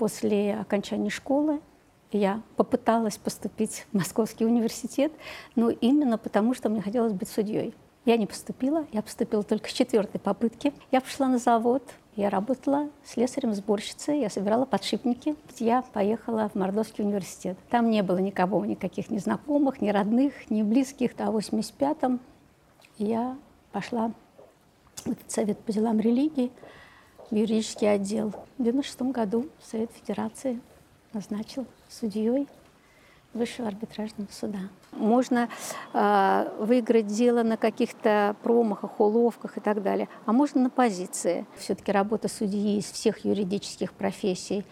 [0.00, 1.60] после окончания школы
[2.10, 5.12] я попыталась поступить в Московский университет,
[5.56, 7.74] но именно потому, что мне хотелось быть судьей.
[8.06, 10.72] Я не поступила, я поступила только с четвертой попытки.
[10.90, 11.82] Я пошла на завод,
[12.16, 15.36] я работала слесарем-сборщицей, я собирала подшипники.
[15.58, 17.58] Я поехала в Мордовский университет.
[17.68, 21.10] Там не было никого, никаких ни знакомых, ни родных, ни близких.
[21.18, 22.20] А в 85-м
[22.96, 23.36] я
[23.70, 24.12] пошла
[25.04, 26.50] в этот Совет по делам религии,
[27.30, 28.32] юридический отдел.
[28.58, 30.60] В 96 году Совет Федерации
[31.12, 32.48] назначил судьей
[33.32, 34.58] Высшего арбитражного суда.
[34.90, 35.48] Можно
[35.92, 41.46] э, выиграть дело на каких-то промахах, уловках и так далее, а можно на позиции.
[41.56, 44.64] Все-таки работа судьи из всех юридических профессий,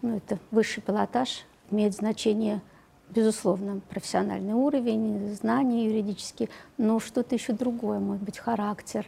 [0.00, 2.60] ну, это высший пилотаж, имеет значение
[3.08, 6.48] безусловно, профессиональный уровень, знания юридические,
[6.78, 9.06] но что-то еще другое, может быть, характер.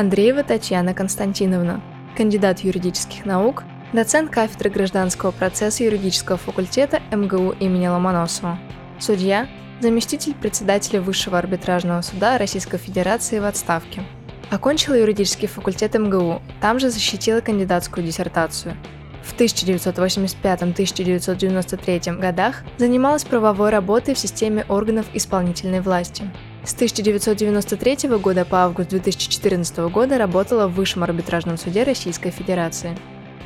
[0.00, 1.82] Андреева Татьяна Константиновна,
[2.16, 8.58] кандидат юридических наук, доцент кафедры гражданского процесса юридического факультета МГУ имени Ломоносова,
[8.98, 9.46] судья,
[9.80, 14.00] заместитель председателя Высшего арбитражного суда Российской Федерации в отставке.
[14.50, 18.74] Окончила юридический факультет МГУ, там же защитила кандидатскую диссертацию.
[19.22, 26.24] В 1985-1993 годах занималась правовой работой в системе органов исполнительной власти.
[26.62, 32.96] С 1993 года по август 2014 года работала в Высшем арбитражном суде Российской Федерации.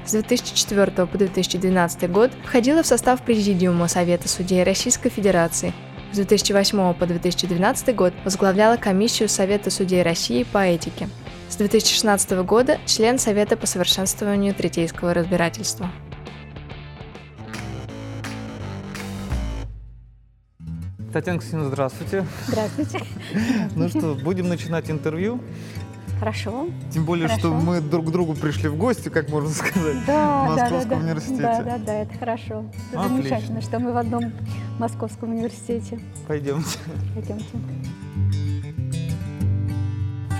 [0.05, 5.73] С 2004 по 2012 год входила в состав Президиума Совета судей Российской Федерации.
[6.13, 11.09] С 2008 по 2012 год возглавляла комиссию Совета судей России по этике.
[11.49, 15.89] С 2016 года член Совета по совершенствованию третейского разбирательства.
[21.15, 22.27] Татьяна Кристина, здравствуйте.
[22.49, 22.99] Здравствуйте.
[23.77, 25.39] Ну что, будем начинать интервью.
[26.19, 26.67] Хорошо.
[26.93, 27.39] Тем более, хорошо.
[27.39, 30.97] что мы друг к другу пришли в гости, как можно сказать, да, в Московском да,
[30.97, 31.43] да, университете.
[31.43, 32.65] Да, да, да, это хорошо.
[32.91, 33.17] Это Отлично.
[33.17, 34.33] замечательно, что мы в одном
[34.81, 36.01] Московском университете.
[36.27, 36.81] Пойдемте.
[37.15, 37.47] Пойдемте.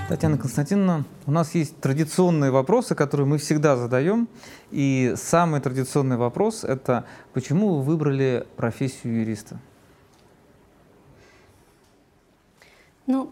[0.09, 4.27] Татьяна Константиновна, у нас есть традиционные вопросы, которые мы всегда задаем.
[4.71, 9.57] И самый традиционный вопрос– это почему вы выбрали профессию юриста?
[13.07, 13.31] Ну,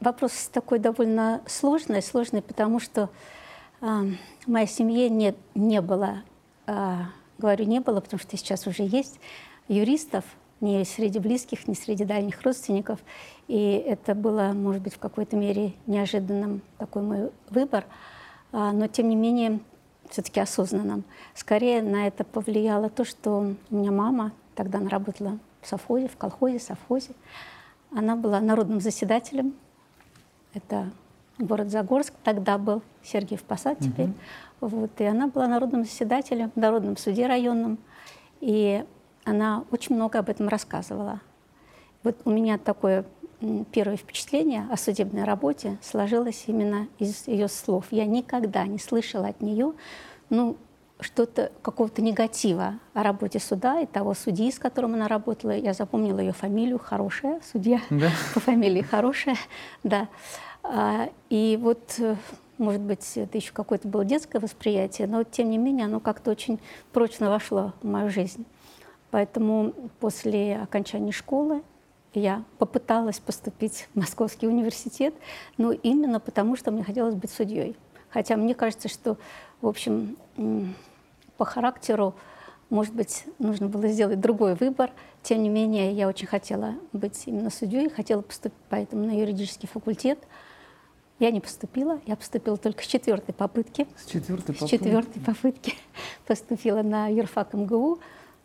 [0.00, 3.08] вопрос такой довольно сложный, сложный, потому что
[3.80, 6.22] э, в моей семье не, не было,
[6.66, 6.98] э,
[7.38, 9.18] говорю не было, потому что сейчас уже есть
[9.68, 10.24] юристов,
[10.60, 13.00] ни среди близких, ни среди дальних родственников.
[13.48, 17.84] И это было, может быть, в какой-то мере неожиданным такой мой выбор,
[18.52, 19.58] а, но тем не менее
[20.08, 21.04] все-таки осознанным.
[21.34, 26.16] Скорее на это повлияло то, что у меня мама, тогда она работала в совхозе, в
[26.16, 27.10] колхозе, совхозе,
[27.94, 29.54] она была народным заседателем.
[30.54, 30.90] Это
[31.38, 34.10] город Загорск, тогда был Сергеев Посад теперь.
[34.60, 34.68] Угу.
[34.68, 37.78] Вот, и она была народным заседателем в Народном суде районном.
[38.40, 38.84] И
[39.24, 41.20] она очень много об этом рассказывала.
[42.02, 43.04] Вот у меня такое
[43.72, 47.86] первое впечатление о судебной работе сложилось именно из ее слов.
[47.90, 49.72] Я никогда не слышала от нее
[50.32, 50.56] ну,
[51.02, 55.50] что-то, какого-то негатива о работе суда и того судьи, с которым она работала.
[55.50, 58.10] Я запомнила ее фамилию, хорошая судья, да?
[58.34, 59.36] по фамилии хорошая,
[59.82, 60.08] да.
[60.62, 62.00] А, и вот,
[62.58, 66.60] может быть, это еще какое-то было детское восприятие, но тем не менее оно как-то очень
[66.92, 68.44] прочно вошло в мою жизнь.
[69.10, 71.62] Поэтому после окончания школы
[72.14, 75.14] я попыталась поступить в Московский университет,
[75.58, 77.76] но именно потому, что мне хотелось быть судьей.
[78.10, 79.16] Хотя мне кажется, что,
[79.60, 80.16] в общем,
[81.42, 82.14] по характеру,
[82.70, 84.92] может быть, нужно было сделать другой выбор.
[85.24, 90.20] Тем не менее, я очень хотела быть именно судьей, хотела поступить поэтому на юридический факультет.
[91.18, 93.88] Я не поступила, я поступила только с четвертой попытки.
[93.96, 94.64] С четвертой попытки?
[94.64, 95.74] С четвертой попытки
[96.28, 97.98] поступила на юрфак МГУ.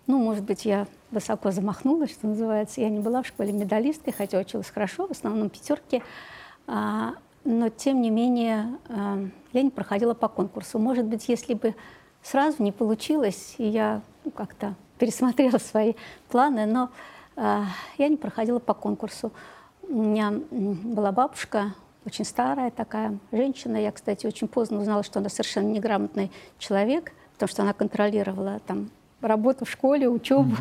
[0.07, 2.81] Ну, может быть, я высоко замахнулась, что называется.
[2.81, 6.01] Я не была в школе медалисткой, хотя училась хорошо, в основном пятерки.
[6.65, 9.19] А, но, тем не менее, а,
[9.53, 10.79] я не проходила по конкурсу.
[10.79, 11.75] Может быть, если бы
[12.21, 15.93] сразу не получилось, и я ну, как-то пересмотрела свои
[16.29, 16.89] планы, но
[17.35, 17.65] а,
[17.97, 19.31] я не проходила по конкурсу.
[19.83, 21.73] У меня была бабушка,
[22.05, 23.77] очень старая такая женщина.
[23.77, 28.89] Я, кстати, очень поздно узнала, что она совершенно неграмотный человек, потому что она контролировала там
[29.21, 30.55] работу в школе, учебу.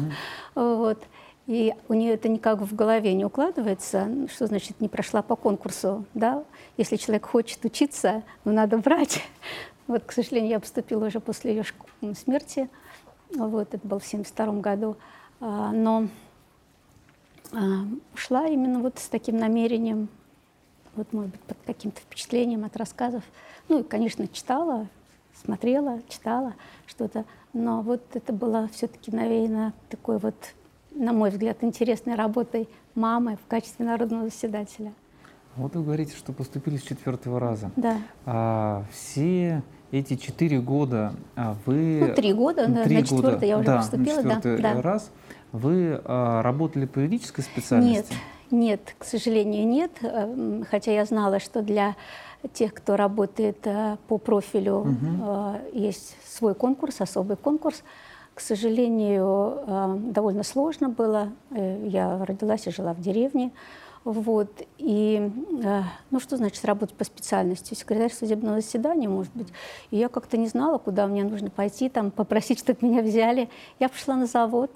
[0.55, 0.76] Uh-huh.
[0.76, 1.03] Вот.
[1.47, 4.08] И у нее это никак в голове не укладывается.
[4.29, 6.05] Что значит не прошла по конкурсу?
[6.12, 6.43] Да?
[6.76, 9.23] Если человек хочет учиться, ну, надо брать.
[9.87, 11.65] Вот, к сожалению, я поступила уже после ее
[12.15, 12.69] смерти.
[13.35, 14.97] Вот, это было в 1972 году.
[15.41, 16.09] А, но
[18.15, 20.09] ушла именно вот с таким намерением,
[20.94, 23.23] вот, может быть, под каким-то впечатлением от рассказов.
[23.69, 24.88] Ну и, конечно, читала
[25.44, 26.55] смотрела, читала
[26.87, 27.25] что-то.
[27.53, 30.35] Но вот это было все-таки навеяно такой вот,
[30.91, 34.93] на мой взгляд, интересной работой мамы в качестве народного заседателя.
[35.56, 37.71] Вот вы говорите, что поступили с четвертого раза.
[37.77, 37.99] Да.
[38.27, 39.62] А, все
[40.00, 42.06] эти четыре года а, вы...
[42.08, 44.22] Ну, три года, ну, три на четвертый я уже да, поступила.
[44.22, 45.10] На четвертый да, раз
[45.52, 48.12] вы а, работали по юридической специальности?
[48.12, 48.20] Нет,
[48.50, 49.90] нет, к сожалению, нет.
[50.02, 51.96] Э, хотя я знала, что для
[52.52, 55.56] тех, кто работает э, по профилю, угу.
[55.72, 57.82] есть свой конкурс, особый конкурс.
[58.34, 61.32] К сожалению, довольно сложно было.
[61.50, 63.50] Я родилась и жила в деревне.
[64.06, 64.62] Вот.
[64.79, 65.32] И,
[66.12, 67.75] ну, что значит работать по специальности?
[67.75, 69.49] Секретарь судебного заседания, может быть.
[69.91, 73.49] И я как-то не знала, куда мне нужно пойти, там, попросить, чтобы меня взяли.
[73.81, 74.70] Я пошла на завод,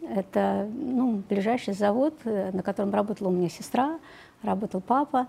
[0.00, 3.98] это ну, ближайший завод, э, на котором работала у меня сестра,
[4.44, 5.26] работал папа.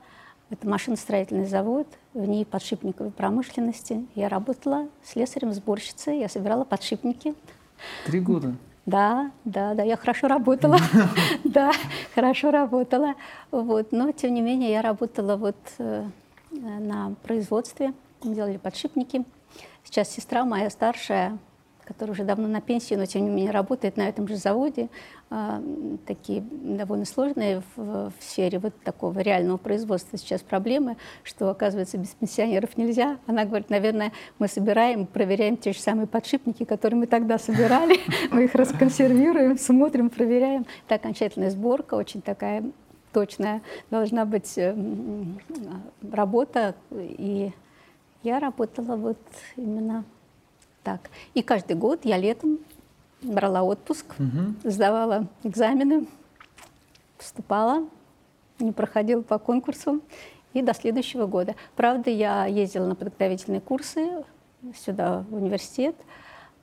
[0.51, 4.05] Это машиностроительный завод, в ней подшипниковой промышленности.
[4.13, 7.33] Я работала слесарем-сборщицей, я собирала подшипники.
[8.05, 8.53] Три года?
[8.85, 10.77] Да, да, да, я хорошо работала,
[11.45, 11.71] да,
[12.13, 13.15] хорошо работала,
[13.49, 16.05] вот, но тем не менее я работала вот э,
[16.51, 19.23] на производстве, делали подшипники.
[19.85, 21.37] Сейчас сестра моя старшая,
[21.85, 24.89] который уже давно на пенсии, но тем не менее работает на этом же заводе,
[25.29, 25.61] а,
[26.05, 32.09] такие довольно сложные в, в сфере вот такого реального производства сейчас проблемы, что, оказывается, без
[32.09, 33.17] пенсионеров нельзя.
[33.25, 37.99] Она говорит, наверное, мы собираем, проверяем те же самые подшипники, которые мы тогда собирали,
[38.31, 40.65] мы их расконсервируем, смотрим, проверяем.
[40.87, 42.63] Это окончательная сборка, очень такая
[43.13, 44.75] точная должна быть э,
[46.11, 47.51] работа, и
[48.23, 49.19] я работала вот
[49.55, 50.03] именно
[50.83, 51.09] так.
[51.33, 52.59] И каждый год я летом
[53.21, 54.55] брала отпуск, угу.
[54.63, 56.07] сдавала экзамены,
[57.17, 57.87] поступала,
[58.59, 60.01] не проходила по конкурсу
[60.53, 61.55] и до следующего года.
[61.75, 64.23] Правда, я ездила на подготовительные курсы
[64.75, 65.95] сюда, в университет,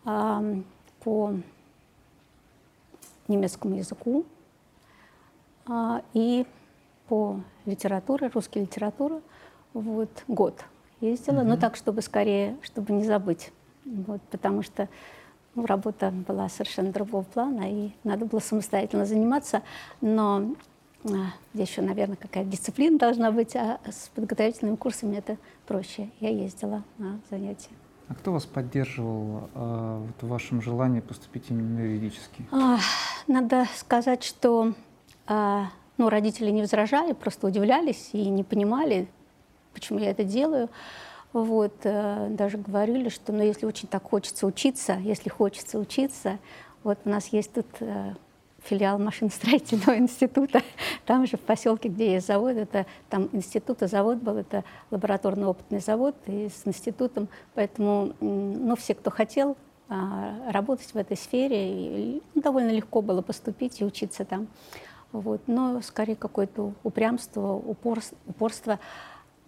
[0.05, 1.35] по
[3.29, 4.25] немецкому языку
[5.69, 6.47] э, и
[7.09, 9.21] по литературе, русской литературе.
[9.73, 10.65] Вот год
[11.01, 11.49] ездила, угу.
[11.49, 13.53] но так, чтобы скорее, чтобы не забыть
[14.07, 14.89] вот, потому что
[15.55, 19.63] ну, работа была совершенно другого плана, и надо было самостоятельно заниматься.
[20.01, 20.55] Но
[21.05, 26.11] а, здесь еще, наверное, какая-то дисциплина должна быть, а с подготовительными курсами это проще.
[26.21, 27.71] Я ездила на занятия.
[28.09, 32.45] А кто вас поддерживал э, в вашем желании поступить именно юридически?
[32.51, 32.79] А,
[33.29, 34.75] надо сказать, что
[35.29, 35.65] э,
[35.97, 39.09] ну, родители не возражали, просто удивлялись и не понимали,
[39.73, 40.69] почему я это делаю.
[41.33, 46.39] Вот, э, даже говорили, что ну, если очень так хочется учиться, если хочется учиться,
[46.83, 48.15] вот у нас есть тут э,
[48.65, 50.63] филиал машиностроительного института,
[51.07, 55.81] там же в поселке, где есть завод, это там институт и завод был, это лабораторно-опытный
[55.81, 59.57] завод и с институтом, поэтому ну, все, кто хотел
[59.89, 64.49] а, работать в этой сфере, ну, довольно легко было поступить и учиться там.
[65.11, 65.41] Вот.
[65.49, 68.79] Но скорее какое-то упрямство, упорство, упорство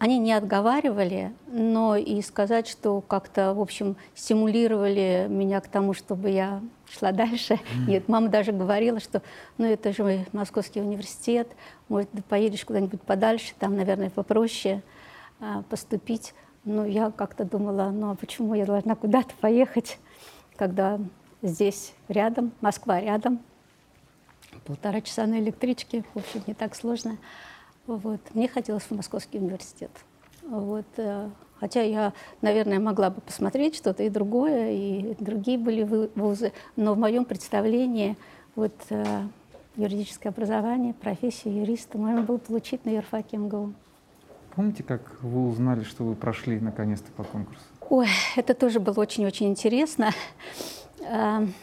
[0.03, 6.31] они не отговаривали, но и сказать, что как-то, в общем, стимулировали меня к тому, чтобы
[6.31, 6.61] я
[6.91, 7.61] шла дальше.
[7.87, 9.23] Нет, мама даже говорила, что
[9.59, 11.53] ну это же Московский университет,
[11.89, 14.83] может, ты поедешь куда-нибудь подальше, там, наверное, попроще
[15.39, 16.35] а, поступить.
[16.65, 20.01] Но я как-то думала, ну а почему я должна куда-то поехать,
[20.57, 20.99] когда
[21.43, 23.39] здесь рядом, Москва рядом,
[24.65, 27.19] полтора часа на электричке, в общем, не так сложно.
[27.87, 28.21] Вот.
[28.35, 29.91] Мне хотелось в Московский университет.
[30.43, 30.87] Вот.
[30.97, 35.83] Э, хотя я, наверное, могла бы посмотреть что-то и другое, и другие были
[36.15, 38.17] вузы, но в моем представлении
[38.55, 39.23] вот, э,
[39.77, 43.73] юридическое образование, профессию юриста можно было получить на юрфаке МГУ.
[44.55, 47.63] Помните, как вы узнали, что вы прошли наконец-то по конкурсу?
[47.89, 50.11] Ой, это тоже было очень-очень интересно.
[51.01, 51.55] Эм,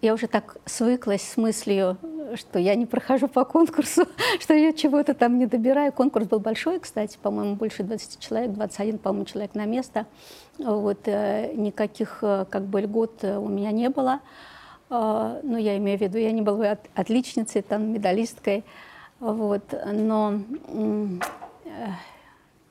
[0.00, 1.98] я уже так свыклась с мыслью,
[2.36, 4.06] что я не прохожу по конкурсу,
[4.40, 5.92] что я чего-то там не добираю.
[5.92, 10.06] Конкурс был большой, кстати, по-моему, больше 20 человек, 21, по-моему, человек на место.
[10.58, 14.20] Вот, э, никаких э, как бы льгот э, у меня не было.
[14.90, 18.62] Ну, я имею в виду, я не была от, отличницей, там, медалисткой.
[19.18, 19.62] Вот,
[19.92, 20.40] но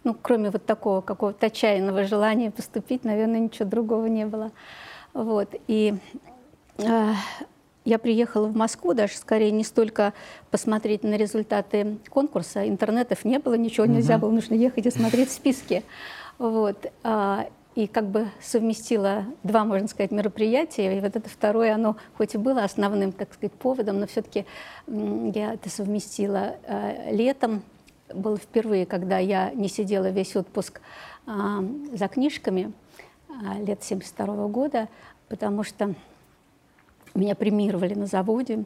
[0.04, 4.52] ну, кроме вот такого какого-то отчаянного желания поступить, наверное, ничего другого не было.
[5.14, 5.96] Вот, и
[7.86, 10.14] я приехала в Москву даже скорее не столько
[10.52, 15.84] посмотреть на результаты конкурса, интернетов не было, ничего нельзя было, нужно ехать и смотреть списки.
[16.38, 16.92] Вот.
[17.04, 20.98] А, и как бы совместила два, можно сказать, мероприятия.
[20.98, 24.46] И вот это второе, оно хоть и было основным, так сказать, поводом, но все-таки
[24.88, 27.64] я это совместила а, летом.
[28.14, 30.82] Было впервые, когда я не сидела весь отпуск
[31.26, 31.64] а,
[31.94, 32.72] за книжками,
[33.66, 34.88] лет 72 года,
[35.28, 35.96] потому что
[37.16, 38.66] меня премировали на заводе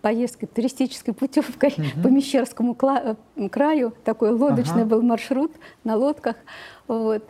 [0.00, 2.02] поездкой, туристической путевкой угу.
[2.02, 3.94] по Мещерскому э, краю.
[4.04, 4.90] Такой лодочный ага.
[4.90, 5.52] был маршрут
[5.84, 6.36] на лодках.
[6.88, 7.22] Вот.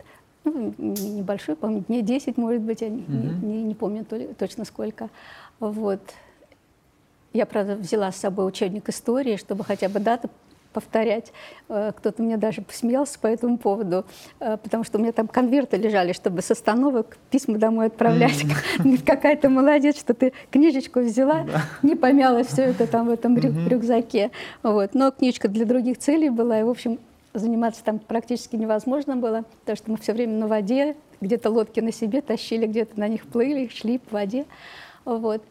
[0.43, 3.03] Ну, небольшой, по-моему, дней 10, может быть, я угу.
[3.07, 4.05] не, не, не помню
[4.37, 5.09] точно сколько.
[5.59, 6.01] Вот.
[7.33, 10.29] Я, правда, взяла с собой учебник истории, чтобы хотя бы дату
[10.71, 11.31] повторять.
[11.69, 14.05] Э, кто-то мне даже посмеялся по этому поводу,
[14.39, 18.43] э, потому что у меня там конверты лежали, чтобы с остановок письма домой отправлять.
[18.43, 19.03] Mm-hmm.
[19.05, 21.61] Какая то молодец, что ты книжечку взяла, да.
[21.83, 23.69] не помяла все это там в этом mm-hmm.
[23.69, 24.31] рюкзаке.
[24.63, 24.93] Вот.
[24.93, 26.99] Но книжка для других целей была, и, в общем,
[27.33, 31.91] заниматься там практически невозможно было, потому что мы все время на воде, где-то лодки на
[31.91, 34.45] себе тащили, где-то на них плыли, шли по воде.
[35.05, 35.43] Вот.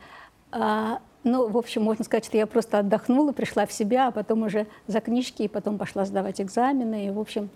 [1.22, 4.66] Ну, в общем, можно сказать, что я просто отдохнула, пришла в себя, а потом уже
[4.86, 7.06] за книжки, и потом пошла сдавать экзамены.
[7.06, 7.50] И, в общем,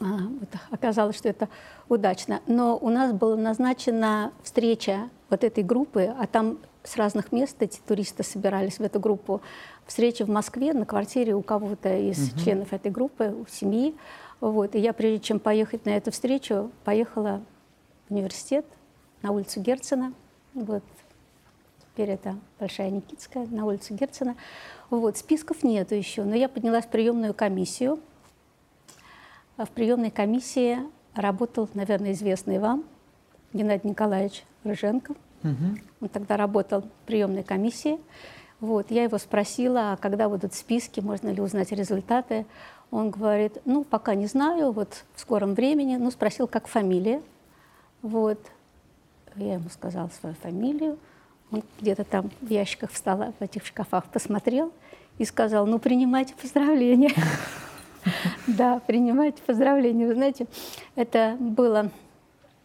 [0.00, 1.48] а, вот оказалось, что это
[1.88, 2.40] удачно.
[2.46, 7.78] Но у нас была назначена встреча вот этой группы, а там с разных мест эти
[7.78, 9.42] туристы собирались в эту группу.
[9.86, 12.40] Встреча в Москве на квартире у кого-то из угу.
[12.40, 13.94] членов этой группы, у семьи.
[14.40, 14.74] Вот.
[14.74, 17.42] И я, прежде чем поехать на эту встречу, поехала
[18.08, 18.64] в университет
[19.22, 20.14] на улицу Герцена.
[20.54, 20.82] Вот,
[21.92, 24.36] теперь это Большая Никитская, на улице Герцена.
[24.90, 28.00] Вот, списков нету еще, но я поднялась в приемную комиссию.
[29.56, 30.78] А в приемной комиссии
[31.14, 32.84] работал, наверное, известный вам
[33.52, 35.14] Геннадий Николаевич Рыженко.
[35.42, 35.78] Угу.
[36.02, 37.98] Он тогда работал в приемной комиссии.
[38.60, 42.46] Вот, я его спросила, а когда будут списки, можно ли узнать результаты.
[42.90, 45.96] Он говорит, ну, пока не знаю, вот в скором времени.
[45.96, 47.22] Ну, спросил, как фамилия.
[48.02, 48.38] Вот.
[49.36, 50.98] Я ему сказала свою фамилию.
[51.52, 54.72] Он где-то там в ящиках встала, в этих шкафах посмотрел
[55.18, 57.12] и сказал, ну, принимайте поздравления.
[58.46, 60.06] Да, принимайте поздравления.
[60.06, 60.46] Вы знаете,
[60.96, 61.90] это было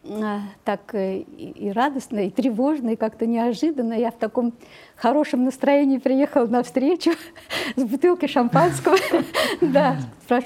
[0.08, 3.94] а, так э, и радостно, и тревожно, и как-то неожиданно.
[3.94, 4.52] Я в таком
[4.94, 7.12] хорошем настроении приехала на встречу
[7.76, 8.96] с бутылкой шампанского.
[9.60, 9.96] Да,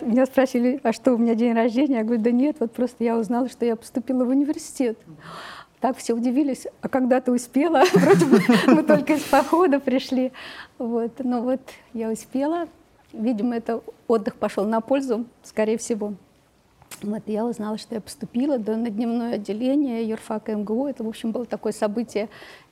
[0.02, 1.98] меня спросили, а что, у меня день рождения?
[1.98, 4.98] Я говорю, да нет, вот просто я узнала, что я поступила в университет.
[5.80, 7.84] Так все удивились, а когда ты успела?
[7.94, 10.32] Вроде бы мы только из похода пришли.
[10.78, 11.12] Вот.
[11.24, 11.60] Но вот
[11.94, 12.68] я успела.
[13.12, 16.14] Видимо, это отдых пошел на пользу, скорее всего.
[17.02, 20.86] Вот я узнала, что я поступила до на дневное отделение юрфака МГУ.
[20.86, 22.28] Это, в общем, было такое событие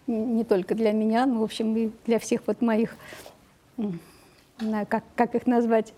[0.07, 2.97] не только для меня, но, в общем, и для всех вот моих,
[4.89, 5.93] как, как их назвать,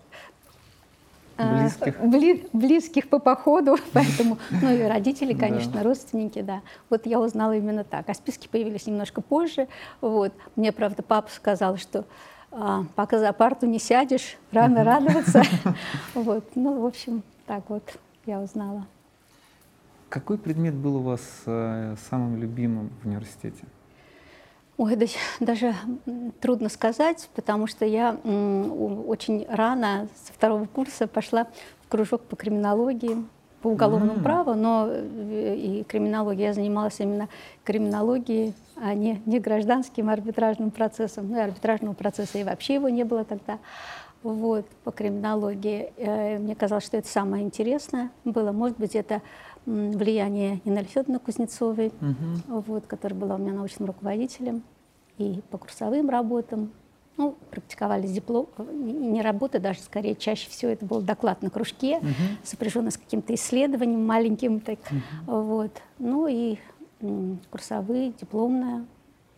[1.49, 1.99] близких.
[2.01, 5.83] Бли, близких по походу, поэтому, ну и родители, конечно, да.
[5.83, 6.61] родственники, да.
[6.89, 8.09] Вот я узнала именно так.
[8.09, 9.67] А списки появились немножко позже.
[10.01, 10.33] Вот.
[10.55, 12.05] Мне, правда, папа сказал, что
[12.51, 15.43] а, пока за парту не сядешь, рано радоваться.
[16.13, 16.43] Вот.
[16.55, 17.83] Ну, в общем, так вот
[18.25, 18.85] я узнала.
[20.09, 23.63] Какой предмет был у вас э, самым любимым в университете?
[24.81, 25.05] Ой, да,
[25.39, 25.75] даже
[26.39, 31.45] трудно сказать, потому что я очень рано, со второго курса, пошла
[31.85, 33.23] в кружок по криминологии,
[33.61, 34.23] по уголовному mm-hmm.
[34.23, 37.29] праву, но э, и криминологией я занималась именно
[37.63, 41.29] криминологией, а не, не гражданским арбитражным процессом.
[41.29, 43.59] Ну, и арбитражного процесса и вообще его не было тогда.
[44.23, 45.93] Вот, по криминологии.
[45.97, 48.51] Э, мне казалось, что это самое интересное было.
[48.51, 49.21] Может быть, это
[49.65, 52.61] влияние Нины Алексеевны Кузнецовой, угу.
[52.67, 54.63] вот, которая была у меня научным руководителем,
[55.17, 56.71] и по курсовым работам.
[57.17, 62.07] Ну, практиковались диплом, не работа даже, скорее, чаще всего это был доклад на кружке, угу.
[62.43, 64.59] сопряженный с каким-то исследованием маленьким.
[64.59, 64.79] Так,
[65.25, 65.41] угу.
[65.41, 65.81] вот.
[65.99, 66.57] Ну и
[67.51, 68.85] курсовые, дипломная,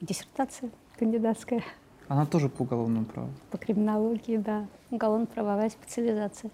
[0.01, 1.63] диссертация кандидатская.
[2.07, 3.29] Она тоже по уголовному праву?
[3.49, 4.65] По криминологии, да.
[4.91, 6.51] Уголовно-правовая специализация.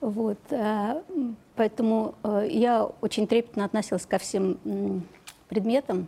[0.00, 1.02] Вот, э,
[1.56, 4.58] поэтому э, я очень трепетно относилась ко всем
[5.48, 6.06] предметам.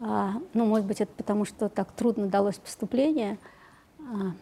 [0.00, 3.38] А, ну, может быть, это потому, что так трудно далось поступление.
[3.98, 4.32] А,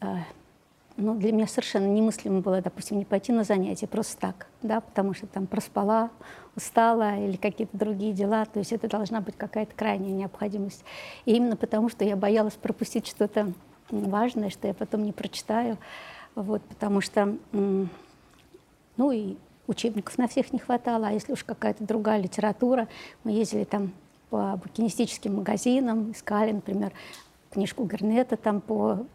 [0.00, 0.18] а,
[0.96, 5.14] ну, для меня совершенно немыслимо было, допустим, не пойти на занятия просто так, да, потому
[5.14, 6.10] что там проспала,
[6.54, 8.44] устала или какие-то другие дела.
[8.44, 10.84] То есть это должна быть какая-то крайняя необходимость.
[11.24, 13.52] И именно потому, что я боялась пропустить что-то
[13.90, 15.76] важное, что я потом не прочитаю.
[16.34, 19.36] Вот, потому что, ну и
[19.66, 22.88] учебников на всех не хватало, а если уж какая-то другая литература,
[23.24, 23.92] мы ездили там
[24.30, 26.92] по букинистическим магазинам, искали, например,
[27.50, 29.06] книжку Гернета там по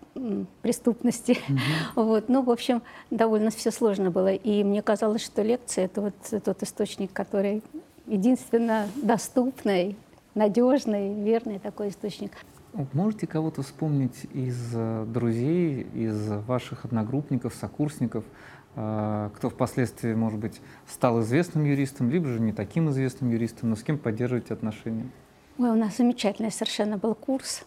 [0.62, 1.32] преступности.
[1.32, 1.60] Mm-hmm.
[1.96, 2.30] Вот.
[2.30, 4.34] Ну, в общем, довольно все сложно было.
[4.34, 7.64] И мне казалось, что лекция— это вот тот источник, который
[8.06, 9.96] единственно доступный,
[10.36, 12.32] надежный, верный такой источник.
[12.94, 18.24] Можете кого-то вспомнить из э, друзей, из ваших одногруппников, сокурсников,
[18.80, 23.76] а, кто впоследствии, может быть, стал известным юристом, либо же не таким известным юристом, но
[23.76, 25.10] с кем поддерживаете отношения?
[25.58, 27.66] Ой, у нас замечательный совершенно был курс.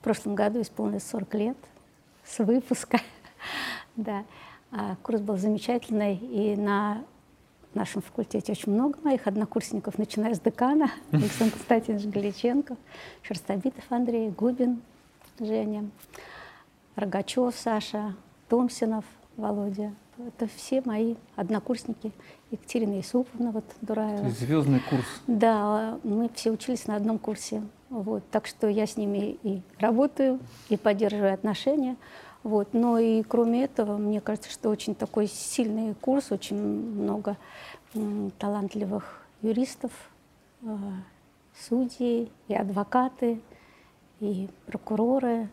[0.00, 1.56] В прошлом году исполнилось 40 лет
[2.22, 3.00] с выпуска.
[3.96, 4.24] да.
[4.70, 7.02] А курс был замечательный, и на
[7.74, 12.76] нашем факультете очень много моих однокурсников, начиная с декана Александр Константинович Галиченко,
[13.22, 14.82] Шерстобитов Андрей, Губин
[15.38, 15.88] Женя,
[16.96, 18.14] Рогачев Саша,
[18.48, 19.04] Томсинов
[19.36, 22.12] Володя, это все мои однокурсники.
[22.50, 24.28] Екатерина Исуповна, вот Дураева.
[24.28, 25.06] звездный курс.
[25.26, 27.62] Да, мы все учились на одном курсе.
[27.88, 30.38] Вот, так что я с ними и работаю,
[30.68, 31.96] и поддерживаю отношения.
[32.42, 32.74] Вот.
[32.74, 37.36] Но и кроме этого, мне кажется, что очень такой сильный курс, очень много
[38.38, 39.92] талантливых юристов,
[40.62, 40.66] э,
[41.58, 43.40] судей и адвокаты,
[44.20, 45.48] и прокуроры.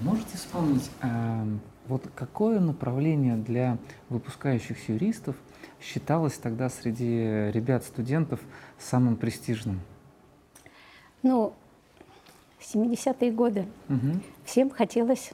[0.00, 1.44] Можете вспомнить, э,
[1.88, 5.36] вот какое направление для выпускающихся юристов
[5.80, 8.40] считалось тогда среди ребят-студентов
[8.78, 9.80] самым престижным?
[11.22, 11.52] Ну,
[12.60, 13.66] 70-е годы.
[13.88, 14.20] Угу.
[14.44, 15.32] Всем хотелось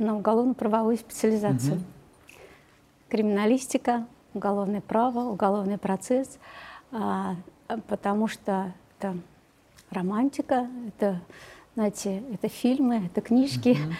[0.00, 1.76] на уголовно-правовую специализацию.
[1.76, 1.82] Угу.
[3.10, 6.38] Криминалистика, уголовное право, уголовный процесс,
[6.90, 7.36] а,
[7.88, 9.16] потому что это
[9.90, 11.20] романтика, это,
[11.74, 13.94] знаете, это фильмы, это книжки, угу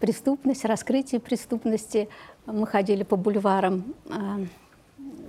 [0.00, 2.08] преступность, раскрытие преступности.
[2.46, 4.40] Мы ходили по бульварам а,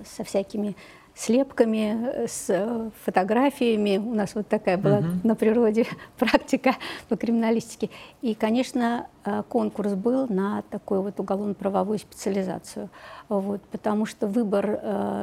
[0.06, 0.76] со всякими
[1.18, 3.98] слепками, с фотографиями.
[3.98, 5.28] У нас вот такая была uh-huh.
[5.28, 6.76] на природе практика
[7.10, 7.90] по криминалистике.
[8.22, 12.90] И, конечно, а, конкурс был на такую вот уголовно-правовую специализацию.
[13.30, 14.80] Вот, потому что выбор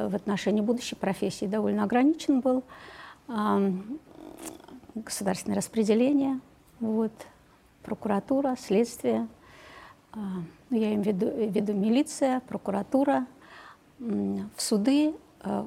[0.09, 2.63] в отношении будущей профессии довольно ограничен был.
[4.95, 6.39] Государственное распределение,
[6.79, 7.11] вот,
[7.83, 9.27] прокуратура, следствие,
[10.15, 10.19] а,
[10.69, 13.25] ну, я имею в виду, в виду милиция, прокуратура,
[13.99, 15.13] в суды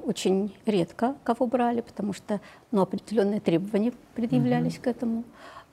[0.05, 4.83] очень редко кого брали, потому что ну, определенные требования предъявлялись угу.
[4.83, 5.23] к этому,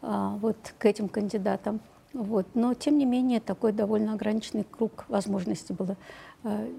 [0.03, 1.81] а, вот к этим кандидатам.
[2.13, 2.47] Вот.
[2.55, 5.97] Но, тем не менее, такой довольно ограниченный круг возможностей было.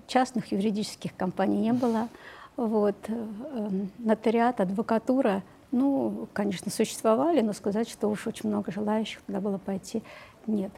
[0.08, 2.08] Частных юридических компаний не было.
[2.56, 2.96] Вот.
[3.08, 9.58] Э, нотариат, адвокатура– ну, конечно, существовали, но сказать, что уж очень много желающих туда было
[9.58, 10.02] пойти,
[10.46, 10.72] нет.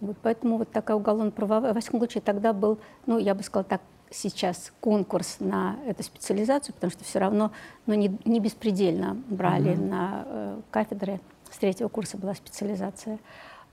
[0.00, 3.80] Вот поэтому вот такая уголовно-правовая, во всяком случае, тогда был, ну, я бы сказала так,
[4.14, 7.50] сейчас конкурс на эту специализацию, потому что все равно
[7.86, 9.88] ну, не, не беспредельно брали mm-hmm.
[9.88, 11.20] на э, кафедры.
[11.50, 13.18] С третьего курса была специализация.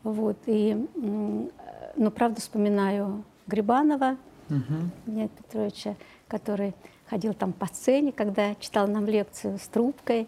[0.03, 4.17] Вот, и, ну, правда, вспоминаю Грибанова
[4.49, 4.89] mm-hmm.
[5.07, 5.95] Леонида Петровича,
[6.27, 6.73] который
[7.07, 10.27] ходил там по сцене, когда читал нам лекцию с трубкой.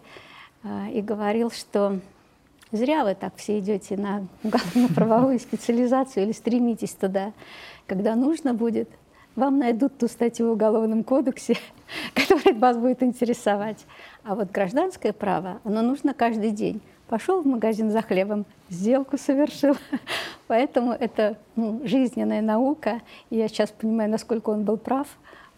[0.62, 2.00] А, и говорил, что
[2.72, 7.32] зря вы так все идете на уголовно-правовую специализацию или стремитесь туда.
[7.86, 8.88] Когда нужно будет,
[9.36, 11.56] вам найдут ту статью в Уголовном кодексе,
[12.14, 13.84] которая вас будет интересовать.
[14.22, 16.80] А вот гражданское право, оно нужно каждый день.
[17.08, 19.76] Пошел в магазин за хлебом, сделку совершил.
[20.46, 23.02] Поэтому это ну, жизненная наука.
[23.30, 25.06] И я сейчас понимаю, насколько он был прав.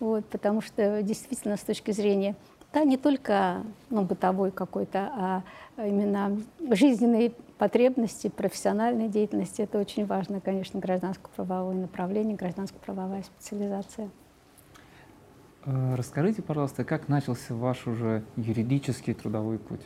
[0.00, 2.34] Вот, потому что действительно с точки зрения
[2.76, 5.42] да, не только ну, бытовой какой-то, а
[5.78, 6.38] именно
[6.70, 9.62] жизненные потребности, профессиональной деятельности.
[9.62, 14.10] Это очень важно, конечно, гражданско-правовое направление, гражданско-правовая специализация.
[15.64, 19.80] Э, расскажите, пожалуйста, как начался ваш уже юридический трудовой путь?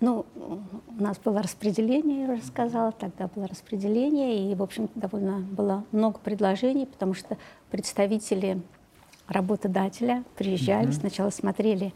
[0.00, 5.38] Ну, у нас было распределение, я уже сказала, тогда было распределение, и, в общем довольно
[5.38, 7.38] было много предложений, потому что
[7.70, 8.60] представители
[9.26, 11.00] работодателя, приезжали, mm-hmm.
[11.00, 11.94] сначала смотрели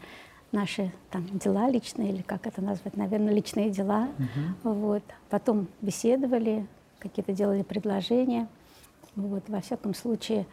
[0.51, 4.07] наши там дела личные, или как это назвать, наверное, личные дела.
[4.17, 4.73] Mm-hmm.
[4.73, 5.03] Вот.
[5.29, 6.67] Потом беседовали,
[6.99, 8.47] какие-то делали предложения.
[9.15, 9.47] Вот.
[9.47, 10.45] Во всяком случае,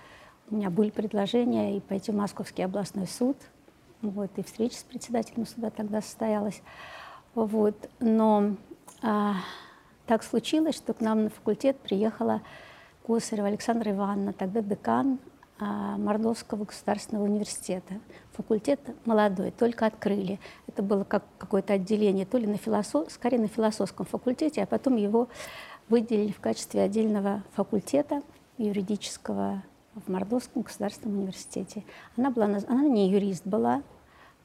[0.51, 3.37] у меня были предложения и пойти в Московский областной суд.
[4.03, 4.31] Вот.
[4.37, 6.63] И встреча с председателем суда тогда состоялась.
[7.35, 7.89] Вот.
[8.01, 8.57] Но
[9.03, 9.35] а,
[10.07, 12.43] так случилось, что к нам на факультет приехала
[13.07, 15.19] Косарева Александра Ивановна, тогда декан
[15.59, 17.95] Мордовского государственного университета.
[18.33, 20.39] Факультет молодой, только открыли.
[20.67, 24.97] Это было как какое-то отделение, то ли на философ, скорее на философском факультете, а потом
[24.97, 25.29] его
[25.89, 28.23] выделили в качестве отдельного факультета
[28.59, 29.63] юридического
[29.95, 31.85] в Мордовском государственном университете.
[32.19, 33.83] Она, была, она не юрист была,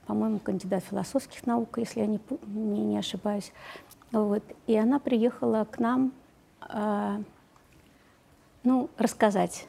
[0.07, 3.51] по-моему, кандидат философских наук, если я не, не, не ошибаюсь.
[4.11, 4.43] Вот.
[4.67, 6.13] И она приехала к нам
[6.69, 7.23] э,
[8.63, 9.67] ну, рассказать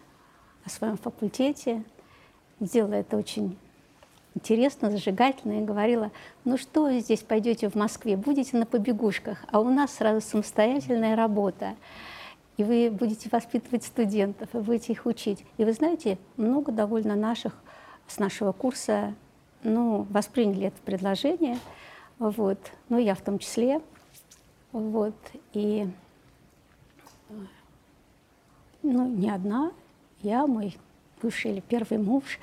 [0.64, 1.82] о своем факультете,
[2.60, 3.56] сделала это очень
[4.34, 6.10] интересно, зажигательно, и говорила,
[6.44, 11.74] ну что здесь пойдете в Москве, будете на побегушках, а у нас сразу самостоятельная работа.
[12.58, 15.44] И вы будете воспитывать студентов, и будете их учить.
[15.56, 17.54] И вы знаете, много довольно наших
[18.06, 19.14] с нашего курса
[19.62, 21.58] ну, восприняли это предложение,
[22.18, 23.80] вот, ну, я в том числе,
[24.72, 25.14] вот,
[25.52, 25.88] и
[28.82, 29.72] ну, не одна,
[30.22, 30.76] я, мой
[31.20, 32.38] бывший или первый муж,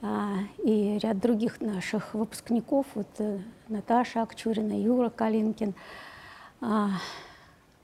[0.00, 5.74] а, и ряд других наших выпускников, вот э, Наташа Акчурина, Юра Калинкин,
[6.60, 6.90] а,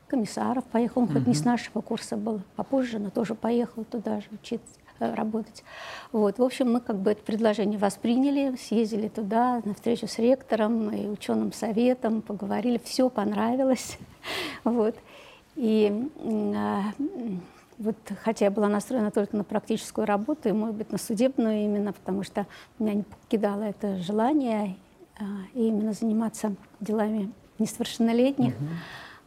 [0.07, 4.27] Комиссаров поехал, он хоть не с нашего курса был, попозже, но тоже поехал туда же
[4.31, 5.65] учиться э, работать.
[6.13, 6.39] Вот.
[6.39, 11.09] В общем, мы как бы это предложение восприняли, съездили туда на встречу с ректором и
[11.09, 13.99] ученым советом, поговорили, все понравилось.
[14.65, 14.97] Вот.
[15.57, 16.11] И
[16.57, 16.85] а,
[17.79, 21.93] вот, хотя я была настроена только на практическую работу и, может быть, на судебную именно,
[21.93, 22.47] потому что
[22.79, 24.77] меня не покидало это желание
[25.19, 28.55] а, именно заниматься делами несовершеннолетних.
[28.55, 28.69] Угу.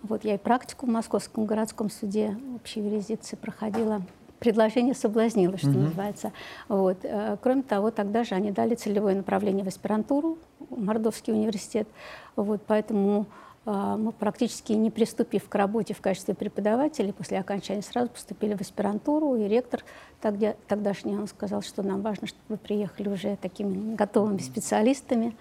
[0.03, 4.01] Вот я и практику в Московском городском суде общей юрисдикции проходила.
[4.39, 5.79] Предложение соблазнило, что угу.
[5.79, 6.31] называется.
[6.67, 6.99] Вот.
[7.03, 10.37] Э, кроме того, тогда же они дали целевое направление в аспирантуру,
[10.69, 11.87] Мордовский университет.
[12.35, 13.25] Вот, поэтому
[13.67, 19.35] мы практически не приступив к работе в качестве преподавателей, после окончания сразу поступили в аспирантуру,
[19.35, 19.83] и ректор
[20.21, 25.35] тогда, тогдашний он сказал, что нам важно, чтобы вы приехали уже такими готовыми специалистами.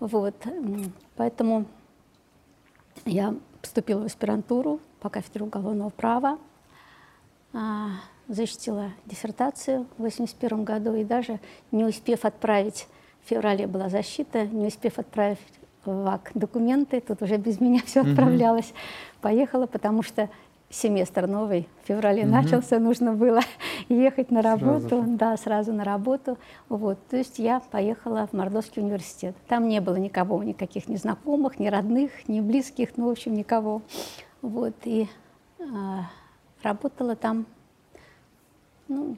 [0.00, 0.34] Вот.
[1.16, 1.66] Поэтому
[3.04, 6.38] я поступила в аспирантуру по кафедре уголовного права,
[7.52, 7.90] а,
[8.26, 11.38] защитила диссертацию в 1981 году, и даже
[11.70, 12.88] не успев отправить,
[13.24, 15.38] в феврале была защита, не успев отправить
[15.84, 18.70] ВАК документы, тут уже без меня все отправлялось.
[18.70, 18.76] Угу.
[19.22, 20.28] Поехала, потому что
[20.70, 22.32] семестр новый в феврале угу.
[22.32, 23.40] начался, нужно было
[23.88, 25.16] ехать на работу, сразу.
[25.16, 26.38] да, сразу на работу.
[26.68, 29.34] Вот, то есть я поехала в Мордовский университет.
[29.48, 33.82] Там не было никого, никаких ни знакомых, ни родных, ни близких, ну, в общем, никого.
[34.42, 35.08] Вот, и
[35.58, 35.64] э,
[36.62, 37.46] работала там
[38.88, 39.16] ну,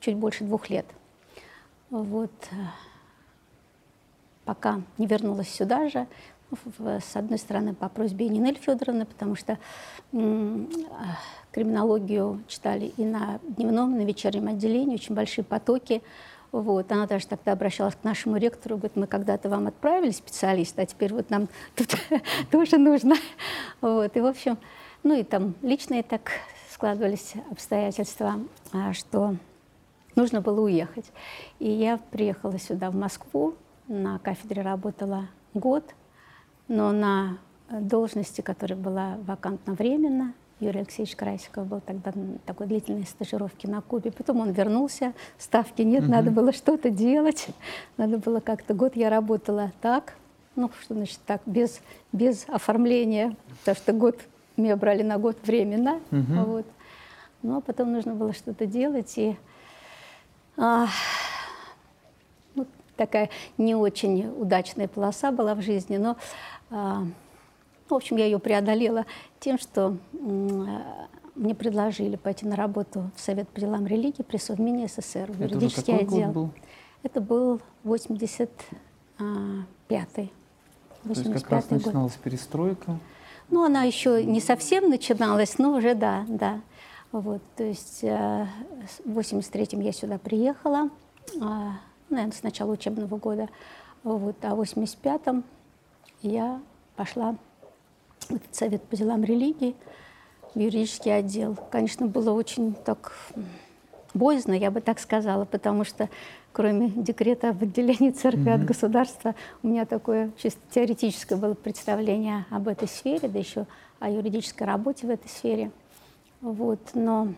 [0.00, 0.86] чуть больше двух лет.
[1.90, 2.32] Вот
[4.44, 6.06] пока не вернулась сюда же,
[6.76, 9.58] с одной стороны, по просьбе Нинель Федоровны, потому что
[11.50, 16.02] криминологию читали и на дневном, и на вечернем отделении, очень большие потоки.
[16.52, 16.90] Вот.
[16.92, 21.12] Она даже тогда обращалась к нашему ректору, говорит, мы когда-то вам отправили специалиста, а теперь
[21.12, 21.96] вот нам тут
[22.50, 23.16] тоже нужно.
[23.80, 24.16] Вот.
[24.16, 24.58] И, в общем,
[25.02, 26.30] ну и там личные так
[26.70, 28.40] складывались обстоятельства,
[28.72, 29.36] а, что
[30.16, 31.06] нужно было уехать.
[31.58, 33.54] И я приехала сюда, в Москву,
[33.88, 35.94] на кафедре работала год,
[36.68, 37.38] но на
[37.70, 43.80] должности, которая была вакантна временно, Юрий Алексеевич Красиков был тогда на такой длительной стажировке на
[43.80, 44.12] Кубе.
[44.12, 46.12] Потом он вернулся, ставки нет, угу.
[46.12, 47.48] надо было что-то делать.
[47.96, 48.72] Надо было как-то...
[48.72, 50.14] Год я работала так,
[50.56, 51.80] ну, что значит так, без,
[52.12, 54.20] без оформления, потому что год
[54.56, 56.00] меня брали на год временно.
[56.12, 56.44] Угу.
[56.46, 56.66] Вот.
[57.42, 59.36] А потом нужно было что-то делать, и...
[60.56, 60.86] А,
[62.96, 66.16] такая не очень удачная полоса была в жизни, но,
[66.70, 67.04] а,
[67.88, 69.06] в общем, я ее преодолела
[69.40, 69.96] тем, что
[71.34, 75.94] мне предложили пойти на работу в Совет по делам религии при Совмине СССР, в юридический
[75.94, 76.26] Это отдел.
[76.26, 76.50] Год был?
[77.02, 80.32] Это был 85-й.
[81.02, 81.84] То есть как раз год.
[81.84, 82.98] начиналась перестройка?
[83.50, 86.60] Ну, она еще не совсем начиналась, но уже да, да.
[87.12, 88.46] Вот, то есть э,
[89.04, 90.88] в 83-м я сюда приехала.
[91.40, 91.74] А,
[92.14, 93.48] наверное, с начала учебного года.
[94.02, 94.36] Вот.
[94.42, 95.44] А в 85-м
[96.22, 96.60] я
[96.96, 97.36] пошла
[98.28, 99.74] в этот совет по делам религии,
[100.54, 101.56] в юридический отдел.
[101.70, 103.12] Конечно, было очень так
[104.14, 106.08] боязно, я бы так сказала, потому что
[106.52, 108.54] кроме декрета об отделении церкви mm-hmm.
[108.54, 113.66] от государства, у меня такое чисто теоретическое было представление об этой сфере, да еще
[113.98, 115.70] о юридической работе в этой сфере.
[116.40, 117.28] Вот, но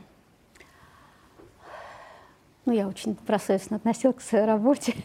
[2.66, 4.94] ну, я очень добросовестно относилась к своей работе.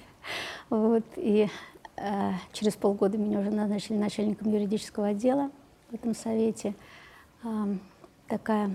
[0.70, 1.50] Вот, и
[1.98, 5.50] э, через полгода меня уже назначили начальником юридического отдела
[5.90, 6.76] в этом совете.
[7.44, 7.76] Э,
[8.28, 8.70] такая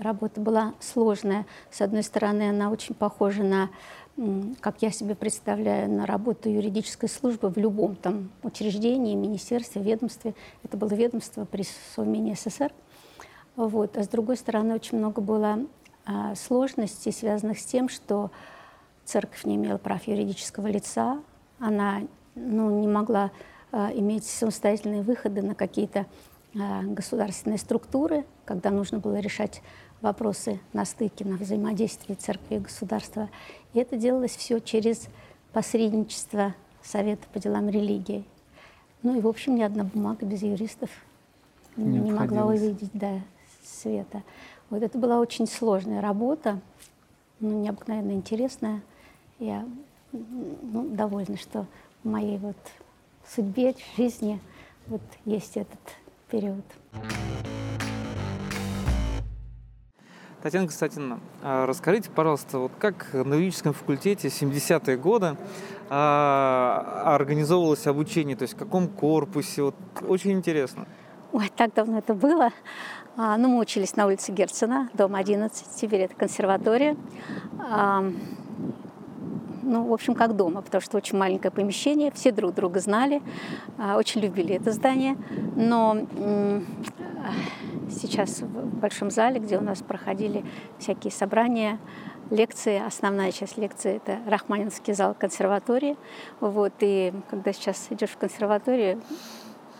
[0.00, 1.46] работа была сложная.
[1.70, 3.70] С одной стороны, она очень похожа на,
[4.60, 10.34] как я себе представляю, на работу юридической службы в любом там учреждении, министерстве, ведомстве.
[10.64, 11.64] Это было ведомство при
[11.94, 12.72] Совмине СССР.
[13.56, 13.96] Вот.
[13.96, 15.60] А с другой стороны, очень много было
[16.34, 18.30] сложностей, связанных с тем, что
[19.04, 21.20] церковь не имела прав юридического лица,
[21.58, 22.02] она
[22.34, 23.30] ну, не могла
[23.72, 26.06] а, иметь самостоятельные выходы на какие-то
[26.58, 29.62] а, государственные структуры, когда нужно было решать
[30.00, 33.28] вопросы на стыке, на взаимодействии церкви и государства.
[33.74, 35.08] И это делалось все через
[35.52, 38.24] посредничество Совета по делам религии.
[39.02, 40.88] Ну и, в общем, ни одна бумага без юристов
[41.76, 43.20] не, не могла увидеть да,
[43.62, 44.22] света.
[44.70, 46.60] Вот это была очень сложная работа,
[47.40, 48.82] ну, необыкновенно интересная.
[49.40, 49.66] Я
[50.12, 51.66] ну, довольна, что
[52.04, 52.56] в моей вот
[53.28, 54.40] судьбе, жизни
[54.86, 55.80] вот есть этот
[56.30, 56.64] период.
[60.40, 65.36] Татьяна Константиновна, а расскажите, пожалуйста, вот как на юридическом факультете 70-е годы
[65.90, 69.74] а, организовывалось обучение, то есть в каком корпусе, вот
[70.06, 70.86] очень интересно.
[71.32, 72.50] Ой, так давно это было.
[73.22, 76.96] А, ну, мы учились на улице Герцена, дом 11, теперь это консерватория.
[77.58, 78.02] А,
[79.62, 83.20] ну, в общем, как дома, потому что очень маленькое помещение, все друг друга знали,
[83.76, 85.18] а, очень любили это здание.
[85.54, 85.98] Но
[87.90, 90.42] сейчас в большом зале, где у нас проходили
[90.78, 91.78] всякие собрания,
[92.30, 95.98] лекции, основная часть лекции– это Рахманинский зал консерватории.
[96.40, 99.02] Вот, и когда сейчас идешь в консерваторию,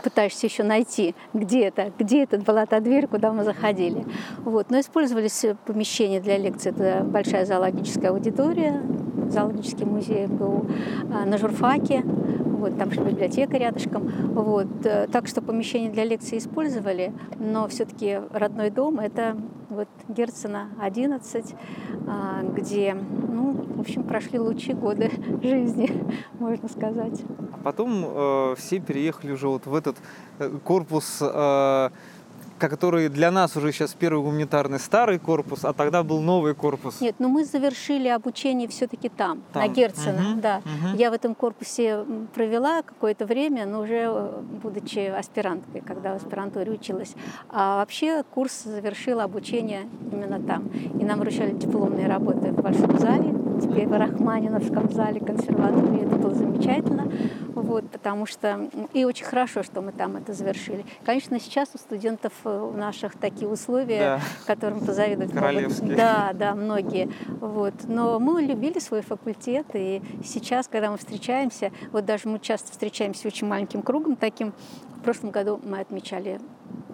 [0.02, 4.04] пытаешься еще найти, где это, где это была та дверь, куда мы заходили.
[4.38, 4.70] Вот.
[4.70, 6.72] Но использовались помещения для лекций.
[6.72, 8.82] Это большая зоологическая аудитория,
[9.30, 10.66] зоологический музей был
[11.12, 14.10] а, на журфаке, вот, там же библиотека рядышком.
[14.34, 14.68] Вот.
[14.84, 19.36] Э, так что помещение для лекций использовали, но все-таки родной дом— это
[19.70, 21.54] вот Герцена 11,
[22.06, 25.10] а, где, ну, в общем, прошли лучшие годы
[25.42, 25.90] жизни,
[26.38, 27.22] можно сказать.
[27.62, 29.96] Потом э, все переехали уже вот в этот
[30.38, 31.90] э, корпус э,
[32.60, 37.00] который для нас уже сейчас первый гуманитарный старый корпус, а тогда был новый корпус.
[37.00, 40.32] Нет, но мы завершили обучение все-таки там, там, на Герцена.
[40.32, 40.58] Угу, да.
[40.58, 40.96] Угу.
[40.96, 46.70] Я в этом корпусе провела какое-то время, но уже э, будучи аспиранткой, когда в аспирантуре
[46.70, 47.14] училась.
[47.48, 50.68] А вообще курс завершила обучение именно там.
[51.00, 56.06] И нам вручали дипломные работы в большом зале, теперь в Рахманиновском зале консерватории.
[56.06, 57.10] Это было замечательно.
[57.54, 60.84] Вот, потому что и очень хорошо, что мы там это завершили.
[61.04, 64.20] Конечно, сейчас у студентов э, у наших такие условия, да.
[64.46, 65.96] которым позавидовать могут.
[65.96, 67.10] Да, да, многие.
[67.40, 67.74] Вот.
[67.86, 73.28] Но мы любили свой факультет, и сейчас, когда мы встречаемся, вот даже мы часто встречаемся
[73.28, 74.52] очень маленьким кругом таким.
[74.96, 76.40] В прошлом году мы отмечали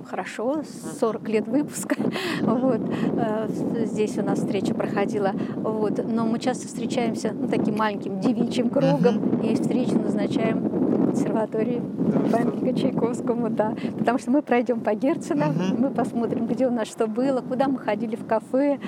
[0.08, 0.62] хорошо,
[1.00, 1.96] 40 лет выпуска.
[2.42, 2.80] Вот.
[3.16, 3.48] Э,
[3.84, 5.32] здесь у нас встреча проходила.
[5.56, 6.04] Вот.
[6.04, 11.82] Но мы часто встречаемся ну, таким маленьким девичьим кругом и встречу назначаем в консерватории
[12.30, 13.74] памятника Чайковскому, да.
[13.98, 17.78] Потому что мы пройдем по Герцена, мы посмотрим, где у нас что было, куда мы
[17.78, 18.78] ходили в кафе,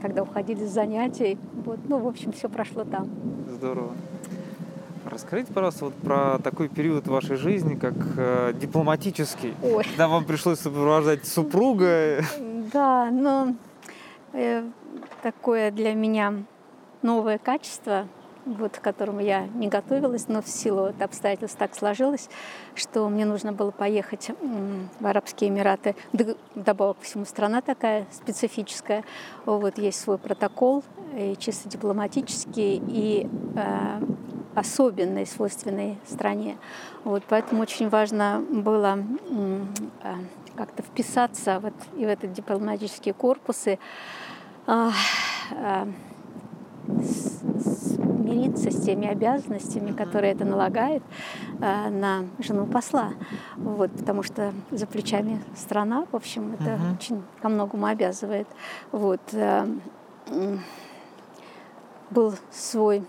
[0.00, 1.38] когда уходили с занятий.
[1.64, 1.78] Вот.
[1.88, 3.08] Ну, в общем, все прошло там.
[3.48, 3.92] Здорово.
[5.04, 9.54] Расскажите, пожалуйста, вот про такой период вашей жизни, как э, дипломатический.
[9.62, 9.84] Ой.
[9.84, 12.24] Когда вам пришлось сопровождать супруга.
[12.72, 13.54] Да, но
[14.32, 14.64] э,
[15.22, 16.44] такое для меня
[17.02, 18.06] новое качество,
[18.44, 22.28] вот, к которому я не готовилась, но в силу вот, обстоятельств так сложилось,
[22.74, 24.30] что мне нужно было поехать
[25.00, 25.94] в Арабские Эмираты.
[26.54, 29.04] Добавок к всему страна такая специфическая.
[29.46, 30.84] Вот есть свой протокол,
[31.16, 34.00] и чисто дипломатический, и э,
[34.54, 36.56] особенной, свойственной стране.
[37.04, 38.98] Вот, поэтому очень важно было
[40.02, 40.16] а,
[40.56, 43.78] как-то вписаться вот и в этот дипломатические корпусы,
[44.66, 44.90] а,
[45.52, 45.88] а,
[47.60, 51.02] смириться с теми обязанностями, которые это налагает
[51.60, 53.10] на жену посла.
[53.56, 56.96] Вот, потому что за плечами страна, в общем, это uh-huh.
[56.96, 58.48] очень ко многому обязывает.
[58.90, 59.20] Вот,
[62.12, 63.04] был свой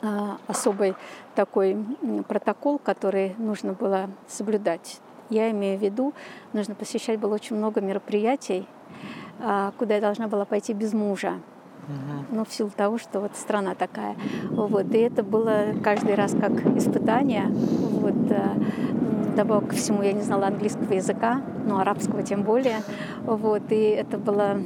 [0.00, 0.94] а, особый
[1.34, 1.76] такой
[2.26, 5.00] протокол, который нужно было соблюдать.
[5.30, 6.14] Я имею в виду,
[6.52, 8.66] нужно посещать было очень много мероприятий,
[9.40, 11.34] а, куда я должна была пойти без мужа.
[11.88, 12.36] Угу.
[12.36, 14.14] Ну, в силу того, что вот страна такая.
[14.50, 14.94] Вот.
[14.94, 17.46] И это было каждый раз как испытание.
[17.46, 18.30] Вот.
[18.30, 22.82] Э, добавок ко всему я не знала английского языка, но арабского тем более.
[23.24, 23.62] Вот.
[23.70, 24.60] И это было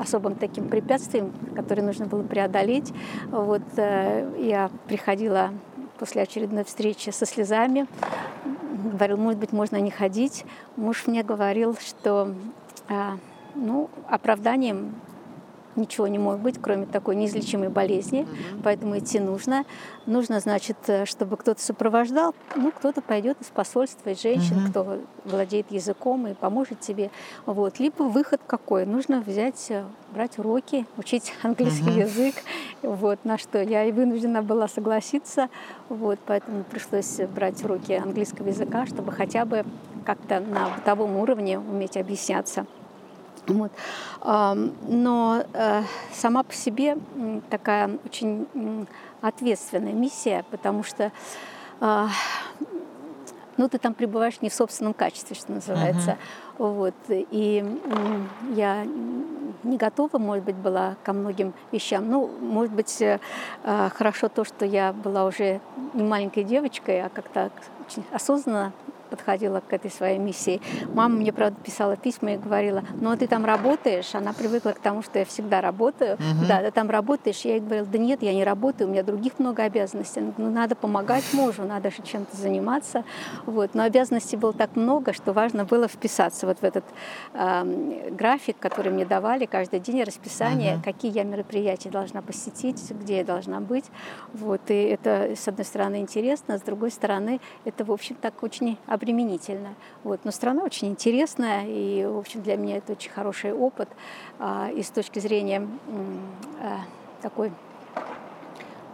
[0.00, 2.92] особым таким препятствием, которое нужно было преодолеть.
[3.30, 5.50] Вот э, я приходила
[5.98, 7.86] после очередной встречи со слезами,
[8.92, 10.44] говорил, может быть, можно не ходить.
[10.76, 12.34] Муж мне говорил, что
[12.88, 13.10] э,
[13.54, 14.94] ну, оправданием
[15.76, 18.62] ничего не может быть, кроме такой неизлечимой болезни, угу.
[18.62, 19.64] поэтому идти нужно.
[20.06, 24.70] Нужно, значит, э, чтобы кто-то сопровождал, ну, кто-то пойдет из посольства, из женщин, угу.
[24.70, 27.10] кто владеет языком и поможет тебе.
[27.46, 27.78] Вот.
[27.78, 28.86] Либо выход какой?
[28.86, 32.00] Нужно взять, э, брать уроки, учить английский угу.
[32.00, 32.34] язык,
[32.82, 35.48] вот, на что я и вынуждена была согласиться,
[35.88, 39.64] вот, поэтому пришлось брать уроки английского языка, чтобы хотя бы
[40.04, 42.66] как-то на бытовом уровне уметь объясняться.
[43.46, 43.72] Вот.
[44.22, 46.96] Но э, сама по себе
[47.50, 48.46] такая очень
[49.20, 51.12] ответственная миссия, потому что
[51.80, 52.08] а,
[53.56, 56.16] ну, ты там пребываешь не в собственном качестве, что называется.
[56.58, 56.82] Uh-huh.
[56.82, 56.94] Вот.
[57.08, 57.64] И
[58.54, 58.84] я
[59.62, 62.08] не готова, может быть, была ко многим вещам.
[62.08, 63.18] Ну, может быть, э,
[63.94, 65.60] хорошо то, что я была уже
[65.94, 67.50] не маленькой девочкой, а как-то
[67.86, 68.72] очень осознанно
[69.14, 70.60] подходила к этой своей миссии.
[70.92, 74.12] Мама мне, правда, писала письма и говорила, ну а ты там работаешь?
[74.14, 76.14] Она привыкла к тому, что я всегда работаю.
[76.14, 76.46] Угу.
[76.48, 77.42] Да, ты там работаешь?
[77.42, 80.20] Я ей говорила, да нет, я не работаю, у меня других много обязанностей.
[80.36, 83.04] Ну, надо помогать мужу, надо же чем-то заниматься.
[83.46, 83.74] Вот.
[83.74, 86.84] Но обязанностей было так много, что важно было вписаться вот в этот
[87.34, 90.82] э, график, который мне давали каждый день, расписание, угу.
[90.84, 93.84] какие я мероприятия должна посетить, где я должна быть.
[94.32, 94.60] Вот.
[94.68, 98.76] И это, с одной стороны, интересно, а с другой стороны, это, в общем, так очень
[99.04, 99.74] обременительно.
[100.02, 100.20] Вот.
[100.24, 103.88] Но страна очень интересная, и, в общем, для меня это очень хороший опыт.
[104.38, 105.68] А, и с точки зрения
[106.60, 106.80] а,
[107.20, 107.52] такой,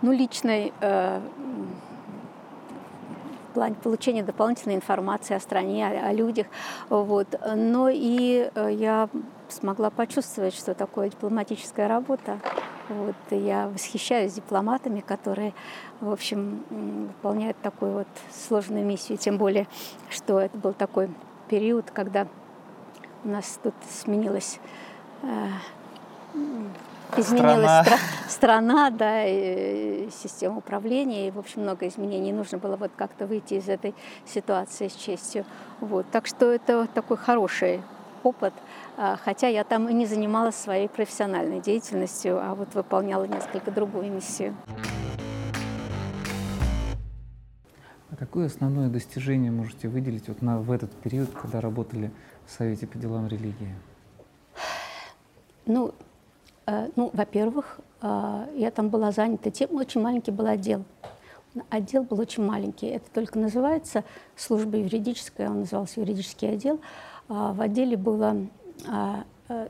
[0.02, 1.22] ну, личной а,
[3.50, 6.46] в плане получения дополнительной информации о стране, о, о людях.
[6.88, 7.26] Вот.
[7.56, 9.08] Но и э, я
[9.52, 12.38] смогла почувствовать, что такое дипломатическая работа.
[12.88, 15.54] Вот, я восхищаюсь дипломатами, которые,
[16.00, 19.18] в общем, выполняют такую вот сложную миссию.
[19.18, 19.66] Тем более,
[20.08, 21.08] что это был такой
[21.48, 22.26] период, когда
[23.24, 24.58] у нас тут сменилась
[25.22, 25.48] э,
[27.16, 32.32] изменилась страна, стра- страна да, и система управления, и, в общем, много изменений.
[32.32, 35.44] Нужно было вот как-то выйти из этой ситуации с честью.
[35.80, 36.06] Вот.
[36.10, 37.82] Так что это такой хороший
[38.22, 38.52] опыт,
[39.24, 44.54] хотя я там и не занималась своей профессиональной деятельностью, а вот выполняла несколько другую миссию.
[48.10, 52.10] А какое основное достижение можете выделить вот на, в этот период, когда работали
[52.44, 53.74] в Совете по делам религии?
[55.64, 55.94] Ну,
[56.66, 60.84] э, ну во-первых, э, я там была занята тем, очень маленький был отдел.
[61.68, 62.86] Отдел был очень маленький.
[62.86, 64.04] Это только называется
[64.36, 66.80] служба юридическая, он назывался юридический отдел.
[67.28, 68.46] А в отделе было а,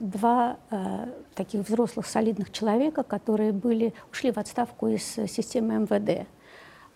[0.00, 6.28] два э, таких взрослых солидных человека, которые были, ушли в отставку из системы МВД.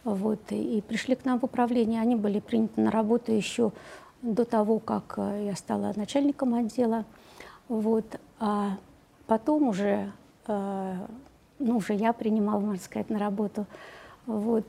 [0.04, 2.02] Вот, и пришли к нам в управление.
[2.02, 3.72] Они были приняты на работу еще
[4.20, 7.04] до того, как э, я стала начальником отдела.
[7.68, 8.04] Вот.
[8.38, 8.76] А
[9.26, 10.12] потом уже,
[10.46, 11.06] ну,
[11.58, 13.64] уже я принимала, можно сказать, на работу
[14.26, 14.66] вот,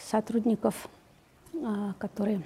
[0.00, 0.88] сотрудников,
[1.98, 2.42] которые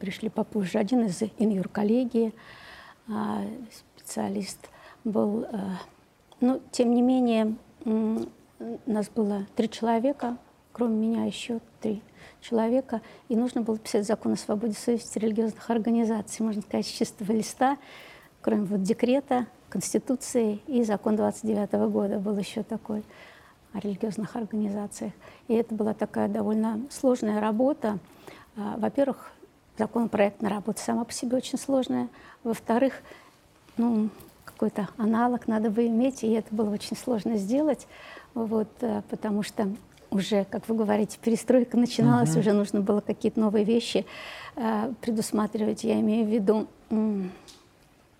[0.00, 0.78] пришли попозже.
[0.78, 2.65] Один из инюр-коллегии, а,
[3.72, 4.68] специалист
[5.04, 5.44] был.
[5.44, 5.70] Э,
[6.40, 7.56] но, тем не менее,
[8.86, 10.36] нас было три человека,
[10.72, 12.02] кроме меня еще три
[12.40, 17.32] человека, и нужно было писать закон о свободе совести религиозных организаций, можно сказать, с чистого
[17.32, 17.78] листа,
[18.42, 23.04] кроме вот декрета, Конституции и закон 29 -го года был еще такой
[23.72, 25.12] о религиозных организациях.
[25.48, 27.98] И это была такая довольно сложная работа.
[28.56, 29.32] А, во-первых,
[29.78, 32.08] законопроектная работа сама по себе очень сложная.
[32.44, 33.02] Во-вторых,
[33.76, 34.08] ну,
[34.44, 37.86] какой-то аналог надо бы иметь, и это было очень сложно сделать,
[38.34, 39.68] вот, э, потому что
[40.10, 42.40] уже, как вы говорите, перестройка начиналась, uh-huh.
[42.40, 44.06] уже нужно было какие-то новые вещи
[44.54, 45.84] э, предусматривать.
[45.84, 47.30] Я имею в виду м,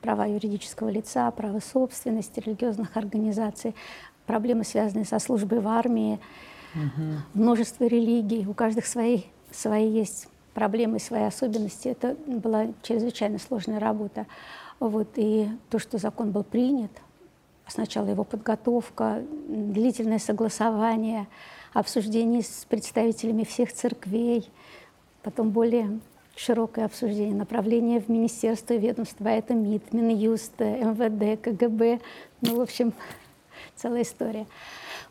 [0.02, 3.74] права юридического лица, права собственности, религиозных организаций,
[4.26, 6.18] проблемы, связанные со службой в армии,
[6.74, 7.18] uh-huh.
[7.34, 11.88] множество религий, у каждых свои, свои есть проблемы, свои особенности.
[11.88, 14.26] Это была чрезвычайно сложная работа.
[14.80, 16.90] Вот, и то, что закон был принят,
[17.68, 21.26] сначала его подготовка, длительное согласование,
[21.74, 24.48] обсуждение с представителями всех церквей,
[25.22, 26.00] потом более
[26.36, 32.00] широкое обсуждение, направление в министерство и ведомство, это МИД, Минюст, МВД, КГБ,
[32.40, 32.94] ну, в общем,
[33.76, 34.46] целая история.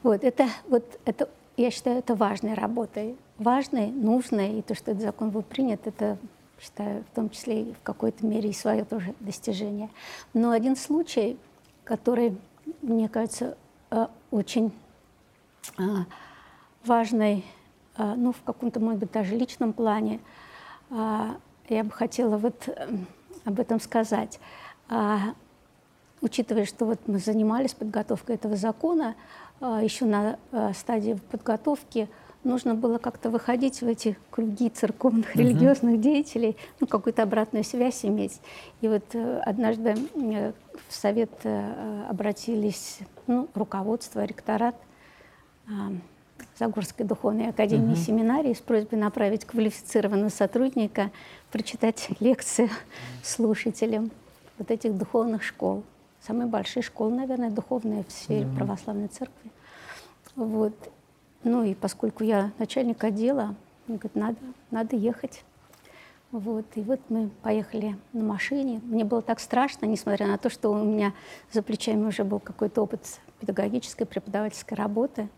[0.01, 5.03] Вот, это, вот, это, я считаю, это важной работой важное, нужное, и то, что этот
[5.03, 6.17] закон был принят, это,
[6.59, 9.89] считаю, в том числе и в какой-то мере и свое тоже достижение.
[10.33, 11.37] Но один случай,
[11.83, 12.37] который,
[12.81, 13.57] мне кажется,
[13.91, 14.71] э, очень
[15.77, 15.83] э,
[16.85, 17.45] важный,
[17.97, 20.19] э, ну, в каком-то, может быть, даже личном плане,
[20.91, 22.69] я бы хотела вот
[23.43, 24.39] об этом сказать.
[26.21, 29.15] Учитывая, что вот мы занимались подготовкой этого закона,
[29.59, 30.37] еще на
[30.75, 32.07] стадии подготовки–
[32.45, 35.39] нужно было как-то выходить в эти круги церковных, uh-huh.
[35.39, 38.39] религиозных деятелей, ну, какую-то обратную связь иметь.
[38.81, 40.53] И вот э, однажды э,
[40.87, 44.75] в совет э, обратились ну, руководство, ректорат
[46.57, 48.05] Загорской духовной академии uh-huh.
[48.05, 51.11] семинарии с просьбой направить квалифицированного сотрудника
[51.51, 52.69] прочитать лекцию
[53.23, 54.11] слушателям
[54.57, 55.83] вот этих духовных школ.
[56.21, 58.55] Самые большие школы, наверное, духовные в сфере uh-huh.
[58.55, 59.51] православной церкви.
[60.35, 60.73] Вот.
[61.45, 63.55] Ну и поскольку я начальник отдела,
[63.87, 64.37] Он говорит, надо,
[64.71, 65.43] надо ехать.
[66.31, 66.65] Вот.
[66.73, 68.81] И вот мы поехали на машине.
[68.83, 71.13] Мне было так страшно, несмотря на то, что у меня
[71.51, 75.29] за плечами уже был какой-то опыт педагогической, преподавательской работы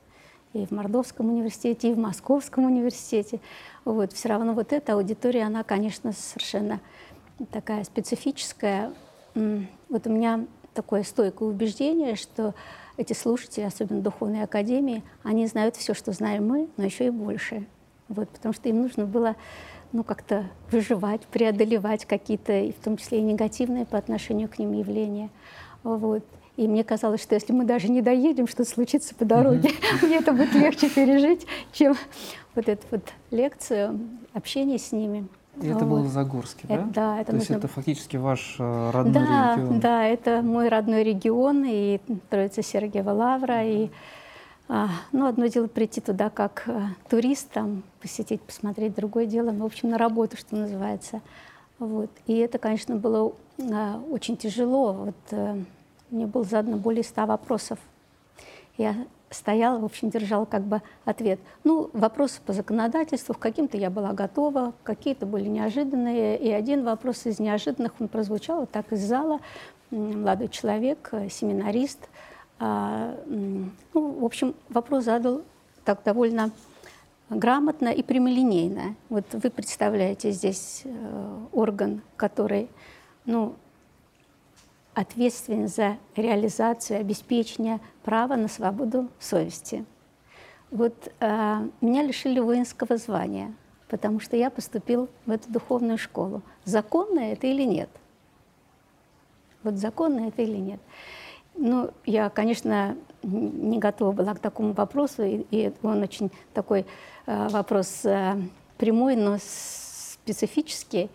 [0.53, 3.41] и в Мордовском университете, и в Московском университете.
[3.83, 4.13] Вот.
[4.13, 6.79] Все равно вот эта аудитория, она, конечно, совершенно
[7.51, 8.93] такая специфическая.
[9.35, 12.55] Вот у меня такое стойкое убеждение, что
[12.97, 17.65] эти слушатели, особенно Духовной Академии, они знают все, что знаем мы, но еще и больше.
[18.09, 19.35] Вот, потому что им нужно было
[19.91, 25.29] ну, как-то выживать, преодолевать какие-то, в том числе и негативные по отношению к ним явления.
[25.83, 26.23] Вот.
[26.57, 30.05] И мне казалось, что если мы даже не доедем, что случится по дороге, mm-hmm.
[30.05, 31.95] мне это будет легче пережить, чем
[32.55, 33.99] вот эту вот лекцию,
[34.33, 35.27] общение с ними.
[35.61, 36.75] И это было в Загорске, да?
[36.75, 37.53] Это, да, это То нужно...
[37.53, 39.79] есть это фактически ваш э, родной да, регион?
[39.79, 41.99] Да, это мой родной регион, и
[42.29, 43.89] Троица Сергиева Лавра, и
[44.69, 49.63] а, ну, одно дело прийти туда как а, турист, там, посетить, посмотреть, другое дело, ну,
[49.63, 51.21] в общем, на работу, что называется.
[51.79, 52.09] Вот.
[52.25, 54.93] И это, конечно, было а, очень тяжело.
[54.93, 55.57] Вот, а,
[56.11, 57.79] мне было задано более ста вопросов.
[58.77, 58.95] Я
[59.29, 61.39] стояла, в общем, держала как бы ответ.
[61.63, 66.37] Ну, вопросы по законодательству, к каким-то я была готова, какие-то были неожиданные.
[66.37, 69.39] И один вопрос из неожиданных, он прозвучал вот так из зала.
[69.91, 71.99] Молодой человек, э, семинарист.
[72.59, 75.43] А, ну, в общем, вопрос задал
[75.85, 76.51] так довольно
[77.29, 78.95] грамотно и прямолинейно.
[79.09, 82.69] Вот вы представляете здесь э, орган, который,
[83.25, 83.55] ну,
[84.97, 89.85] ответственен за реализацию, обеспечение права на свободу совести.
[90.71, 93.53] Вот э, меня лишили воинского звания,
[93.89, 96.41] потому что я поступил в эту духовную школу.
[96.65, 97.89] Законно это или нет?
[99.61, 100.79] Вот законно это или нет?
[101.55, 106.87] Ну, я, конечно, не готова была к такому вопросу, и, и он очень такой
[107.27, 108.35] э, вопрос э,
[108.79, 111.11] прямой, но специфический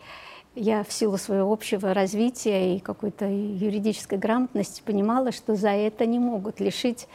[0.55, 6.19] я в силу своего общего развития и какой-то юридической грамотности понимала, что за это не
[6.19, 7.09] могут лишить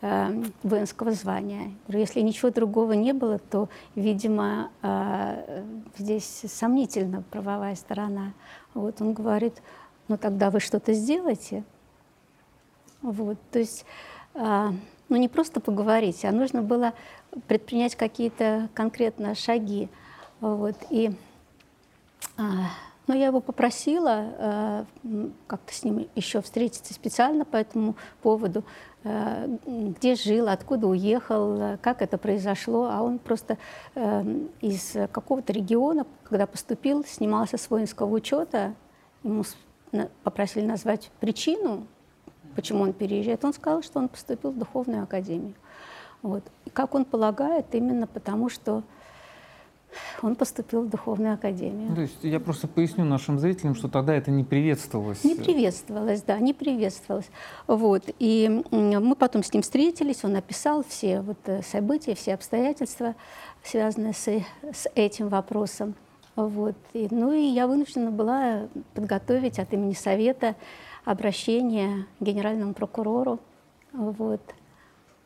[0.00, 1.72] э, воинского звания.
[1.88, 5.64] Если ничего другого не было, то, видимо, э,
[5.98, 8.32] здесь сомнительна правовая сторона.
[8.72, 9.62] Вот он говорит,
[10.08, 11.64] ну тогда вы что-то сделаете.
[13.02, 13.84] Вот, то есть,
[14.34, 14.70] э,
[15.10, 16.94] ну не просто поговорить, а нужно было
[17.46, 19.90] предпринять какие-то конкретные шаги.
[20.40, 21.12] Вот, и
[23.08, 24.84] но я его попросила э,
[25.46, 28.64] как-то с ним еще встретиться специально по этому поводу,
[29.02, 32.88] э, где жил, откуда уехал, как это произошло.
[32.92, 33.56] А он просто
[33.94, 34.24] э,
[34.60, 38.74] из какого-то региона, когда поступил, снимался с воинского учета,
[39.22, 39.42] ему
[40.22, 41.86] попросили назвать причину,
[42.54, 43.42] почему он переезжает.
[43.42, 45.54] Он сказал, что он поступил в духовную академию.
[46.20, 46.44] Вот.
[46.66, 48.82] И как он полагает, именно потому что
[50.22, 51.94] он поступил в духовную академию.
[51.94, 55.24] То есть я просто поясню нашим зрителям, что тогда это не приветствовалось.
[55.24, 57.28] Не приветствовалось, да, не приветствовалось.
[57.66, 58.04] Вот.
[58.18, 63.14] И мы потом с ним встретились, он описал все вот э, события, все обстоятельства,
[63.62, 65.94] связанные с, с этим вопросом.
[66.36, 66.76] Вот.
[66.92, 70.54] И, ну и я вынуждена была подготовить от имени Совета
[71.04, 73.40] обращение к генеральному прокурору.
[73.92, 74.40] Вот.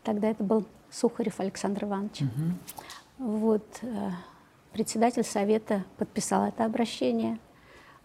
[0.05, 2.23] Тогда это был Сухарев Александр Иванович.
[2.23, 3.29] Угу.
[3.29, 3.81] Вот.
[4.73, 7.39] Председатель совета подписал это обращение.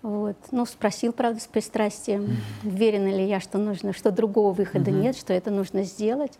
[0.01, 0.37] Вот.
[0.51, 5.33] Ну, спросил, правда, с пристрастием, уверена ли я, что нужно, что другого выхода нет, что
[5.33, 6.37] это нужно сделать.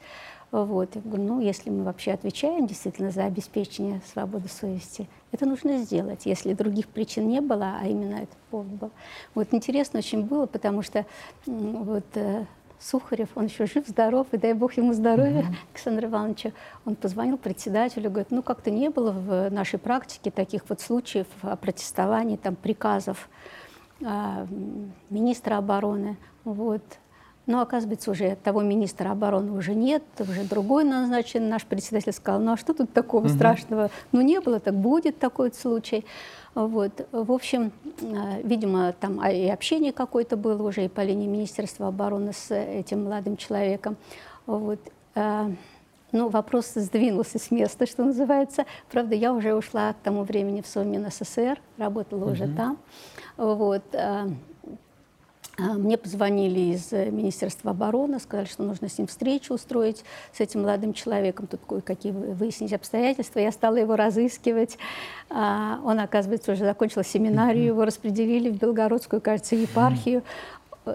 [0.51, 0.95] Вот.
[0.95, 6.25] Я говорю, ну, если мы вообще отвечаем действительно за обеспечение свободы совести, это нужно сделать,
[6.25, 8.91] если других причин не было, а именно этот повод был.
[9.35, 11.05] Вот интересно очень было, потому что
[11.45, 12.45] вот э,
[12.79, 15.55] Сухарев, он еще жив, здоров, и дай бог ему здоровья, mm-hmm.
[15.73, 16.45] Александр Иванович.
[16.85, 21.27] Он позвонил председателю, говорит, ну как-то не было в нашей практике таких вот случаев
[21.61, 23.29] протестований, там, приказов
[24.03, 24.45] а,
[25.09, 26.17] министра обороны.
[26.43, 26.83] Вот.
[27.47, 31.47] Но, оказывается, уже того министра обороны уже нет, уже другой назначен.
[31.47, 33.29] Наш председатель сказал, ну а что тут такого угу.
[33.29, 33.89] страшного?
[34.11, 36.05] Ну не было, так будет такой случай.
[36.57, 37.07] Вот.
[37.11, 42.33] В общем, э, видимо, там и общение какое-то было уже и по линии Министерства обороны
[42.33, 43.95] с этим молодым человеком.
[44.47, 44.79] Вот.
[45.13, 45.51] Э,
[46.11, 48.65] ну, вопрос сдвинулся с места, что называется.
[48.89, 52.31] Правда, я уже ушла к тому времени в Совмин СССР, работала угу.
[52.31, 52.79] уже там.
[53.37, 53.83] Вот.
[55.59, 60.39] А, мне позвонили из э, Министерства обороны, сказали, что нужно с ним встречу устроить, с
[60.39, 61.47] этим молодым человеком.
[61.47, 63.39] Тут кое-какие выяснить обстоятельства.
[63.39, 64.77] Я стала его разыскивать.
[65.31, 70.21] А, он, оказывается, уже закончил семинарию, его распределили в Белгородскую, кажется, епархию.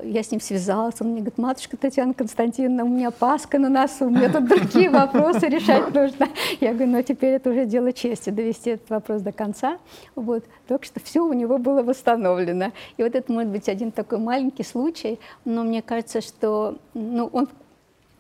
[0.02, 4.08] Я с ним связалась, он мне говорит, матушка Татьяна Константиновна, у меня Пасха на носу,
[4.08, 6.28] мне тут другие вопросы решать нужно.
[6.60, 9.78] Я говорю, ну теперь это уже дело чести, довести этот вопрос до конца.
[10.14, 10.44] Вот.
[10.66, 12.72] Только что все у него было восстановлено.
[12.96, 17.48] И вот это может быть один такой маленький случай, но мне кажется, что ну, он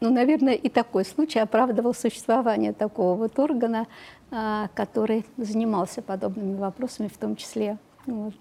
[0.00, 3.86] ну, наверное, и такой случай оправдывал существование такого вот органа,
[4.32, 7.78] а, который занимался подобными вопросами в том числе.
[8.06, 8.34] Вот.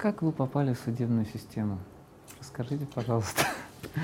[0.00, 1.78] Как вы попали в судебную систему?
[2.38, 3.42] Расскажите, пожалуйста.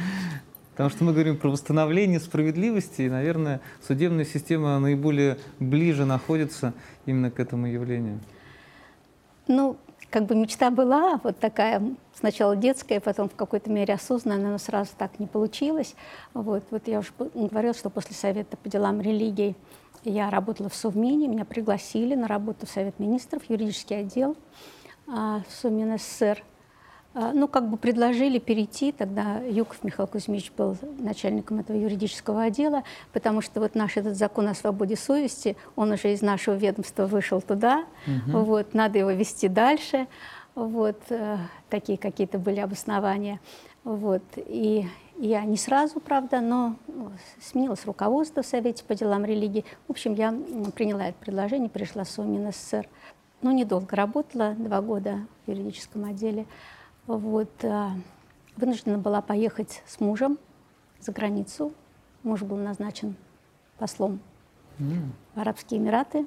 [0.73, 6.75] Потому что мы говорим про восстановление справедливости, и, наверное, судебная система наиболее ближе находится
[7.07, 8.21] именно к этому явлению.
[9.49, 9.79] Ну,
[10.11, 11.83] как бы мечта была вот такая,
[12.13, 15.95] сначала детская, потом в какой-то мере осознанная, но сразу так не получилось.
[16.35, 19.57] Вот, вот я уже говорила, что после Совета по делам религий
[20.05, 24.37] я работала в Совмине, меня пригласили на работу в Совет министров, юридический отдел
[25.09, 26.43] а, в Совмин СССР.
[27.19, 32.83] А, ну, как бы предложили перейти, тогда Юков Михаил Кузьмич был начальником этого юридического отдела,
[33.13, 37.41] потому что вот наш этот закон о свободе совести, он уже из нашего ведомства вышел
[37.41, 38.39] туда, угу.
[38.41, 40.09] вот, надо его вести дальше,
[40.55, 41.39] вот, э,
[41.71, 43.41] такие какие-то были обоснования,
[43.83, 44.87] вот, и
[45.19, 46.77] я не сразу, правда, но
[47.41, 49.65] сменилось руководство в Совете по делам религии.
[49.89, 50.35] В общем, я
[50.75, 52.87] приняла это предложение, пришла в Совмин СССР.
[53.47, 56.47] Ну, недолго работала, два года в юридическом отделе.
[57.07, 57.93] Вот, а,
[58.57, 60.37] вынуждена была поехать с мужем
[60.99, 61.73] за границу.
[62.25, 63.15] Муж был назначен
[63.79, 64.19] послом
[64.81, 65.11] mm.
[65.37, 66.27] в Арабские Эмираты,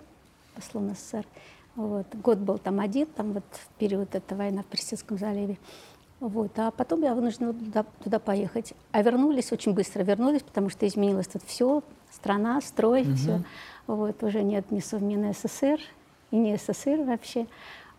[0.55, 1.25] послом СССР.
[1.75, 2.07] Вот.
[2.15, 5.57] Год был там один, там вот в период этой войны в Персидском заливе.
[6.21, 6.57] Вот.
[6.57, 8.73] А потом я вынуждена туда, туда поехать.
[8.93, 13.15] А вернулись очень быстро, вернулись, потому что изменилось тут все, страна, строй, mm-hmm.
[13.15, 13.43] все.
[13.87, 14.23] Вот.
[14.23, 15.81] Уже нет ни современной СССР,
[16.31, 17.47] и не СССР вообще.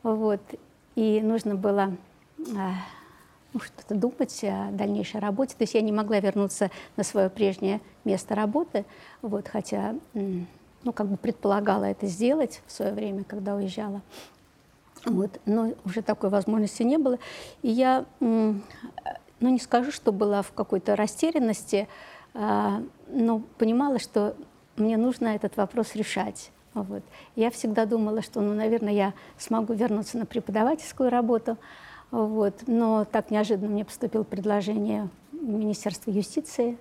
[0.03, 0.41] Вот.
[0.97, 1.97] И нужно было
[2.57, 2.73] а,
[3.53, 5.55] ну, что-то думать о дальнейшей работе.
[5.57, 8.85] То есть я не могла вернуться на свое прежнее место работы,
[9.23, 14.03] вот, хотя ну, как бы предполагала это сделать в свое время, когда уезжала.
[15.05, 17.19] Вот, но уже такой возможности не было.
[17.63, 18.61] И я, ну,
[19.41, 21.89] не скажу, что была в какой-то растерянности,
[22.35, 24.37] а, но понимала, что
[24.77, 26.51] мне нужно этот вопрос решать.
[26.75, 27.03] Вот.
[27.37, 31.57] Я всегда думала, что, ну, наверное, я смогу вернуться на преподавательскую работу,
[32.11, 32.55] вот.
[32.67, 36.79] Но так неожиданно мне поступило предложение Министерства юстиции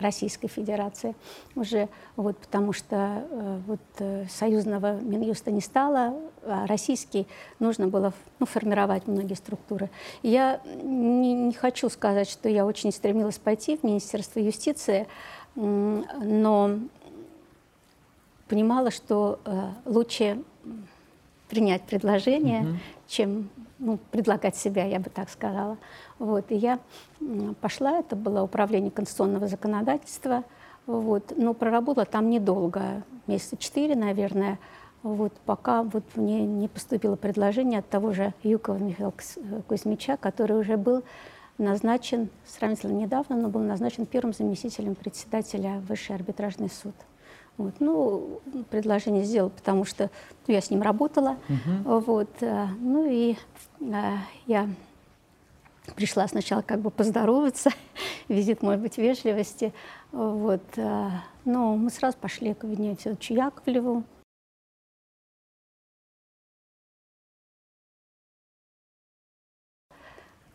[0.00, 1.16] Российской Федерации
[1.56, 6.14] уже, вот, потому что э, вот, э, союзного Минюста не стало,
[6.44, 7.26] а российский
[7.58, 9.90] нужно было ну, формировать многие структуры.
[10.22, 15.08] Я не, не хочу сказать, что я очень стремилась пойти в Министерство юстиции,
[15.56, 16.78] но
[18.48, 20.42] понимала, что э, лучше
[21.48, 22.76] принять предложение, угу.
[23.06, 25.78] чем ну, предлагать себя, я бы так сказала.
[26.18, 26.78] Вот, и я
[27.60, 30.44] пошла, это было управление конституционного законодательства,
[30.86, 34.58] вот, но проработала там недолго, месяца четыре, наверное,
[35.02, 39.12] вот, пока вот мне не поступило предложение от того же Юкова Михаила
[39.68, 41.04] Кузьмича, который уже был
[41.56, 46.94] назначен сравнительно недавно, но был назначен первым заместителем председателя Высший арбитражный суд.
[47.58, 47.74] Вот.
[47.80, 48.40] Ну,
[48.70, 50.10] предложение сделал, потому что
[50.46, 51.36] ну, я с ним работала.
[51.48, 52.00] Угу.
[52.00, 52.30] Вот.
[52.40, 53.36] Э, ну и
[53.80, 54.68] э, я
[55.96, 57.70] пришла сначала как бы поздороваться,
[58.28, 59.74] визит, может быть, вежливости.
[60.12, 60.62] Вот.
[60.76, 61.10] Э,
[61.44, 64.04] но мы сразу пошли к Венею Федоровичу Яковлеву,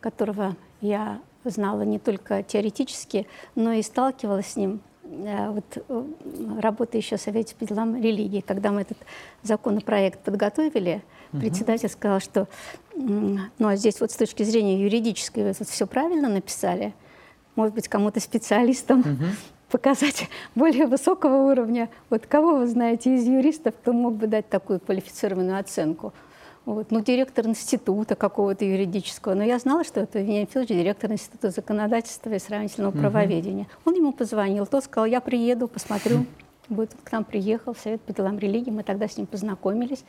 [0.00, 6.04] которого я знала не только теоретически, но и сталкивалась с ним вот, э,
[6.60, 8.98] работа еще в Совете по делам религии, когда мы этот
[9.42, 11.02] законопроект подготовили,
[11.32, 11.40] угу.
[11.40, 12.48] председатель сказал, что
[12.96, 16.94] ну а здесь вот с точки зрения юридической вы вот все правильно написали,
[17.56, 19.24] может быть, кому-то специалистам угу.
[19.70, 21.88] показать более высокого уровня.
[22.10, 26.12] Вот кого вы знаете из юристов, кто мог бы дать такую квалифицированную оценку?
[26.66, 26.90] Вот.
[26.90, 29.34] Ну, директор института какого-то юридического.
[29.34, 33.00] Но я знала, что это Вениамин Федорович, директор института законодательства и сравнительного угу.
[33.00, 33.66] правоведения.
[33.84, 36.24] Он ему позвонил, тот сказал, я приеду, посмотрю.
[36.70, 40.02] Вот к нам приехал в Совет по делам религии, мы тогда с ним познакомились,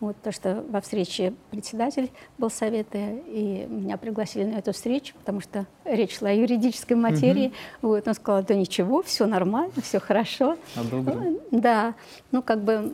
[0.00, 5.40] вот, то, что во встрече председатель был Совета, и меня пригласили на эту встречу, потому
[5.40, 7.52] что речь шла о юридической материи.
[7.80, 7.90] Угу.
[7.90, 10.56] Вот, он сказал, да ничего, все нормально, все хорошо.
[10.74, 11.40] Одобрил.
[11.52, 11.94] Да,
[12.32, 12.92] ну как бы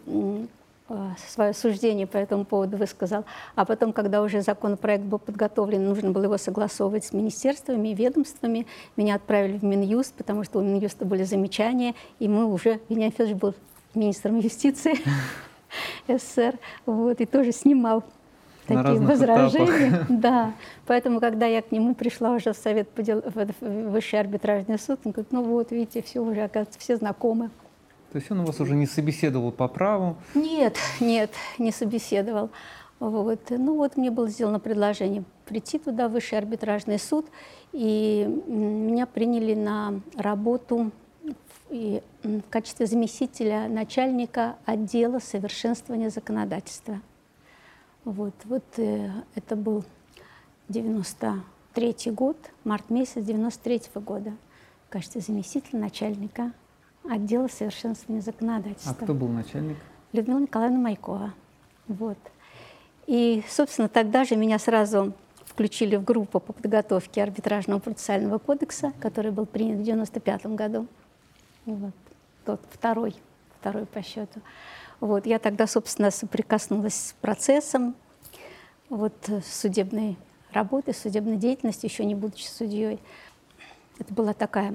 [1.29, 3.25] свое суждение по этому поводу высказал.
[3.55, 8.67] А потом, когда уже законопроект был подготовлен, нужно было его согласовывать с министерствами и ведомствами,
[8.97, 13.37] меня отправили в Минюст, потому что у Минюста были замечания, и мы уже, Вениамин Федорович
[13.37, 13.55] был
[13.95, 14.95] министром юстиции
[16.09, 18.05] СССР, вот, и тоже снимал
[18.67, 19.89] такие возражения.
[19.89, 20.07] этапах.
[20.09, 20.53] Да,
[20.87, 23.23] поэтому, когда я к нему пришла уже в совет по дел...
[23.23, 27.51] в высший арбитражный суд, он говорит, ну вот, видите, все уже, оказывается, все знакомы.
[28.13, 32.51] То есть он у вас уже не собеседовал по праву, Нет, нет, не собеседовал.
[32.99, 33.41] Вот.
[33.51, 37.27] Ну вот мне было сделано предложение прийти туда, в высший арбитражный суд,
[37.73, 40.91] и меня приняли на работу
[41.71, 47.01] и, в качестве заместителя начальника отдела совершенствования законодательства.
[48.05, 49.85] Вот, вот э, это был
[50.69, 54.33] 93 год, март месяц 93 года,
[54.87, 56.53] в качестве заместителя начальника
[57.11, 58.97] отдела совершенствования законодательства.
[58.99, 59.77] а кто был начальник?
[60.13, 61.35] Людмила Николаевна Майкова.
[61.89, 62.19] Вот.
[63.07, 65.13] И, собственно, тогда же меня сразу
[65.45, 70.87] включили в группу по подготовке арбитражного процессуального кодекса, который был принят в 1995 году.
[71.65, 71.95] Вот.
[72.45, 73.15] Тот второй,
[73.61, 74.41] второй по счету.
[75.01, 75.27] Вот.
[75.27, 77.95] Я тогда, собственно, соприкоснулась с процессом
[78.89, 80.17] вот, судебной
[80.53, 82.99] работы, судебной деятельности, еще не будучи судьей.
[83.99, 84.75] Это была такая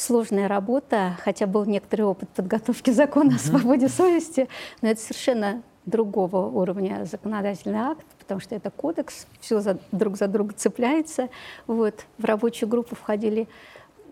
[0.00, 4.48] сложная работа, хотя был некоторый опыт подготовки закона о свободе совести,
[4.82, 10.28] но это совершенно другого уровня законодательный акт, потому что это кодекс, все за, друг за
[10.28, 11.28] друга цепляется.
[11.66, 12.06] Вот.
[12.18, 13.48] В рабочую группу входили,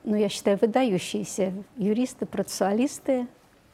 [0.05, 3.27] ну, я считаю, выдающиеся юристы, процессуалисты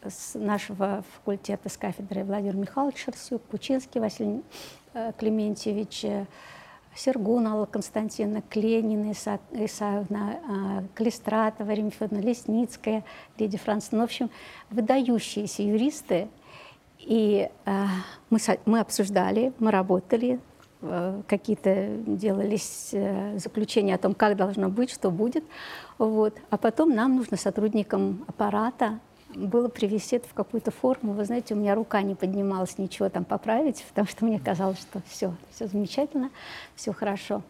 [0.03, 4.43] с нашего факультета, с кафедры Владимир Михайлович Шерсюк, Кучинский Василий
[4.93, 6.27] э, Клементьевич, э,
[6.95, 13.05] Сергун Алла Константиновна, Кленина Иса- Исаевна, а, Калистратова, Римма Федоровна Лесницкая,
[13.39, 14.03] Лидия Францевна.
[14.03, 14.31] В общем,
[14.71, 16.29] выдающиеся юристы.
[16.99, 17.87] И а,
[18.31, 20.41] мы, мы обсуждали, мы работали,
[20.81, 25.45] э, какие-то делались э, заключения о том, как должно быть, что будет.
[25.99, 26.39] Вот.
[26.51, 29.01] А потом нам нужно сотрудникам аппарата
[29.35, 31.13] было привести это в какую-то форму.
[31.13, 35.01] Вы знаете, у меня рука не поднималась ничего там поправить, потому что мне казалось, что
[35.09, 36.31] все, все замечательно,
[36.75, 37.43] все хорошо.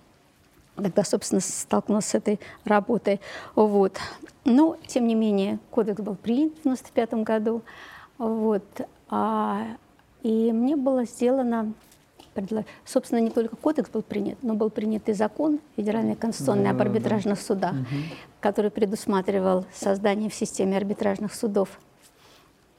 [0.76, 3.20] Тогда, собственно, столкнулась с этой работой.
[3.54, 3.98] Вот.
[4.44, 7.62] Но, тем не менее, кодекс был принят в 1995 году.
[8.18, 8.64] Вот.
[9.08, 9.62] А,
[10.22, 11.72] и мне было сделано,
[12.34, 16.78] предло- собственно, не только кодекс был принят, но был принят и закон Федеральный конституционный об
[16.78, 16.90] Да-да-да.
[16.90, 17.74] арбитражных судах,
[18.40, 21.78] который предусматривал создание в системе арбитражных судов,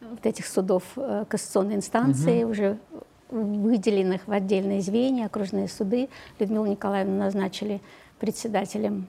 [0.01, 2.77] вот этих судов э, кассационной инстанции, уже
[3.29, 6.09] выделенных в отдельные звенья, окружные суды.
[6.39, 7.81] Людмилу Николаевну назначили
[8.19, 9.07] председателем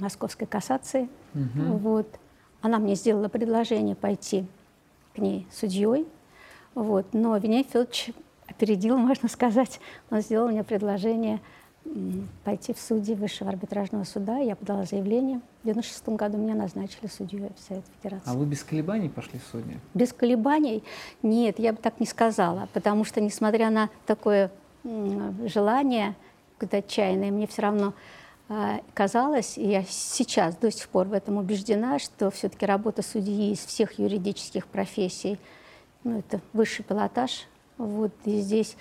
[0.00, 1.08] Московской кассации.
[1.34, 2.08] Вот.
[2.62, 4.46] Она мне сделала предложение пойти
[5.14, 6.06] к ней судьей.
[6.74, 7.06] Вот.
[7.12, 8.10] Но Федорович
[8.56, 9.80] опередил, можно сказать.
[10.10, 11.40] Он сделал мне предложение
[12.44, 14.38] пойти в судьи Высшего арбитражного суда.
[14.38, 15.40] Я подала заявление.
[15.62, 18.30] В 1996 году меня назначили судьей в Совет Федерации.
[18.30, 19.78] А вы без колебаний пошли в судьи?
[19.92, 20.82] Без колебаний?
[21.22, 24.50] Нет, я бы так не сказала, потому что, несмотря на такое
[24.82, 26.14] желание,
[26.56, 27.94] какое-то отчаянное, мне все равно
[28.48, 33.52] а, казалось, и я сейчас до сих пор в этом убеждена, что все-таки работа судьи
[33.52, 35.38] из всех юридических профессий,
[36.02, 37.46] ну, это высший пилотаж,
[37.78, 38.76] вот, и здесь,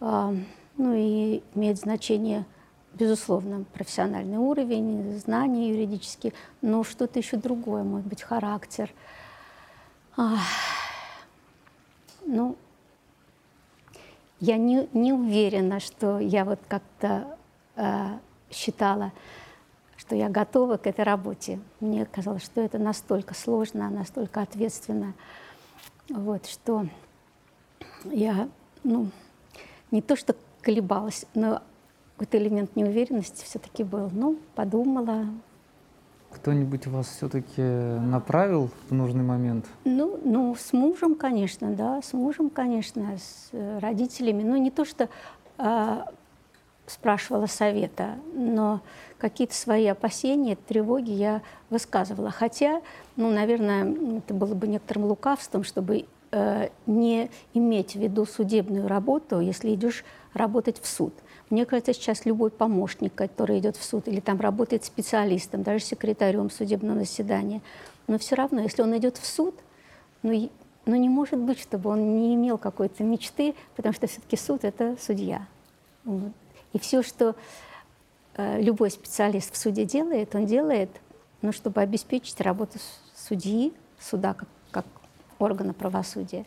[0.00, 0.34] а,
[0.76, 2.44] ну, и имеет значение,
[2.94, 6.32] безусловно, профессиональный уровень, знания юридические,
[6.62, 8.90] но что-то еще другое, может быть, характер.
[10.16, 10.40] Ах,
[12.26, 12.56] ну,
[14.40, 17.36] я не, не уверена, что я вот как-то
[17.76, 18.18] э,
[18.50, 19.12] считала,
[19.96, 21.58] что я готова к этой работе.
[21.80, 25.14] Мне казалось, что это настолько сложно, настолько ответственно,
[26.08, 26.86] вот, что
[28.04, 28.48] я,
[28.84, 29.08] ну,
[29.90, 31.62] не то что колебалась, но
[32.16, 34.10] какой-то элемент неуверенности все-таки был.
[34.12, 35.26] Ну, подумала,
[36.30, 39.66] Кто-нибудь вас все-таки направил в нужный момент?
[39.84, 44.42] Ну, ну, с мужем, конечно, да, с мужем, конечно, с э, родителями.
[44.42, 45.08] Ну, не то, что
[45.56, 46.06] а,
[46.90, 48.80] спрашивала совета, но
[49.18, 52.30] какие-то свои опасения, тревоги я высказывала.
[52.30, 52.82] Хотя,
[53.16, 59.40] ну, наверное, это было бы некоторым лукавством, чтобы э, не иметь в виду судебную работу,
[59.40, 60.04] если идешь
[60.34, 61.14] работать в суд.
[61.50, 66.50] Мне кажется, сейчас любой помощник, который идет в суд или там работает специалистом, даже секретарем
[66.50, 67.62] судебного заседания,
[68.06, 69.54] но все равно, если он идет в суд,
[70.22, 70.50] ну,
[70.84, 74.96] ну не может быть, чтобы он не имел какой-то мечты, потому что все-таки суд это
[75.00, 75.46] судья.
[76.72, 77.34] И все, что
[78.36, 80.90] э, любой специалист в суде делает, он делает,
[81.40, 82.78] ну, чтобы обеспечить работу
[83.14, 84.48] судьи, суда как
[85.38, 86.44] органа правосудия.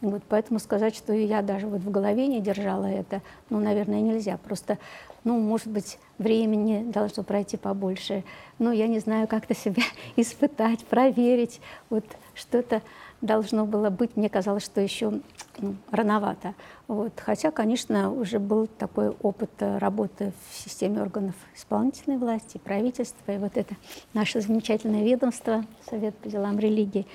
[0.00, 3.20] Вот, поэтому сказать, что я даже вот в голове не держала это,
[3.50, 4.38] ну, наверное, нельзя.
[4.38, 4.78] Просто,
[5.24, 8.24] ну, может быть, времени должно пройти побольше.
[8.58, 9.82] Ну, я не знаю, как-то себя
[10.16, 11.60] испытать, проверить.
[11.90, 12.80] Вот что-то
[13.20, 14.16] должно было быть.
[14.16, 15.20] Мне казалось, что еще
[15.58, 16.54] ну, рановато.
[16.88, 17.12] Вот.
[17.20, 23.58] Хотя, конечно, уже был такой опыт работы в системе органов исполнительной власти, правительства, и вот
[23.58, 23.76] это
[24.14, 27.06] наше замечательное ведомство, Совет по делам религии.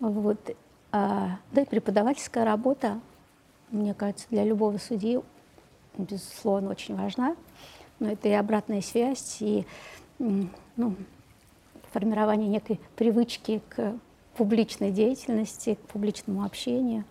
[0.00, 0.56] Вот.
[0.96, 3.00] А, да и преподавательская работа,
[3.72, 5.20] мне кажется, для любого судьи,
[5.98, 7.34] безусловно, очень важна.
[7.98, 9.66] Но это и обратная связь, и
[10.20, 10.94] ну,
[11.90, 13.98] формирование некой привычки к
[14.36, 17.02] публичной деятельности, к публичному общению.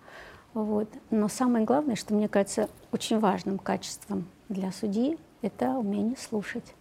[0.54, 0.88] Вот.
[1.10, 6.74] Но самое главное, что мне кажется очень важным качеством для судьи, это умение слушать.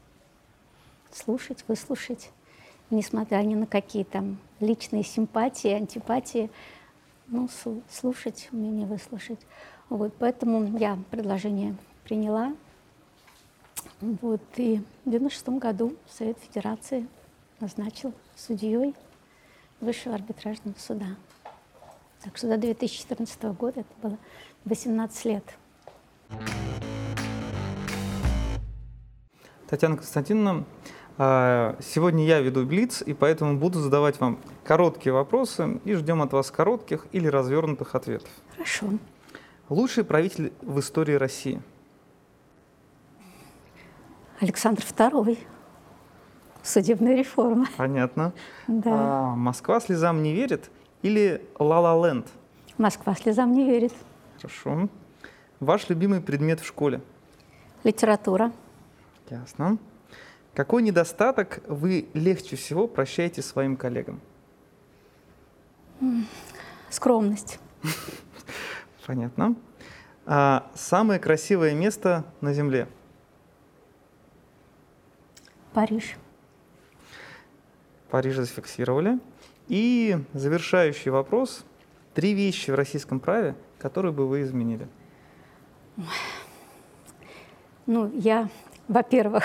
[1.12, 2.32] Слушать, выслушать,
[2.92, 6.50] несмотря ни на какие там личные симпатии, антипатии,
[7.28, 7.50] ну,
[7.90, 9.40] слушать, умение выслушать.
[9.90, 12.56] Вот, поэтому я предложение приняла.
[14.02, 17.08] Вот, и в 1996 году Совет Федерации
[17.60, 18.96] назначил судьей
[19.80, 21.18] Высшего арбитражного суда.
[22.24, 24.18] Так что до 2014 года это было
[24.64, 25.44] 18 лет.
[29.68, 30.66] Татьяна Константиновна,
[31.18, 36.50] сегодня я веду Блиц, и поэтому буду задавать вам короткие вопросы и ждем от вас
[36.50, 38.30] коротких или развернутых ответов.
[38.54, 38.88] Хорошо.
[39.70, 41.62] Лучший правитель в истории России?
[44.40, 45.38] Александр II.
[46.64, 47.68] Судебная реформа.
[47.78, 48.34] Понятно.
[48.68, 48.92] Да.
[48.94, 50.70] А, Москва слезам не верит
[51.02, 52.28] или Ла-Ла Ленд?
[52.78, 53.94] Москва слезам не верит.
[54.38, 54.90] Хорошо.
[55.60, 57.02] Ваш любимый предмет в школе?
[57.84, 58.52] Литература.
[59.30, 59.78] Ясно.
[60.54, 64.22] Какой недостаток вы легче всего прощаете своим коллегам?
[66.90, 67.60] Скромность.
[69.06, 69.56] Понятно.
[70.26, 72.88] А самое красивое место на Земле?
[75.74, 76.16] Париж.
[78.12, 79.20] Париж зафиксировали.
[79.68, 81.66] И завершающий вопрос.
[82.14, 84.88] Три вещи в российском праве, которые бы вы изменили?
[87.88, 88.50] Ну, я
[88.88, 89.44] во-первых,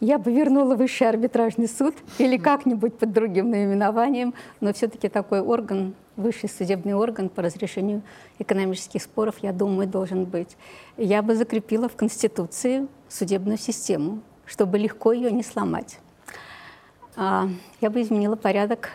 [0.00, 5.94] я бы вернула высший арбитражный суд или как-нибудь под другим наименованием, но все-таки такой орган,
[6.16, 8.02] высший судебный орган по разрешению
[8.38, 10.56] экономических споров, я думаю, должен быть.
[10.96, 15.98] Я бы закрепила в Конституции судебную систему, чтобы легко ее не сломать.
[17.16, 17.48] А,
[17.80, 18.90] я бы изменила порядок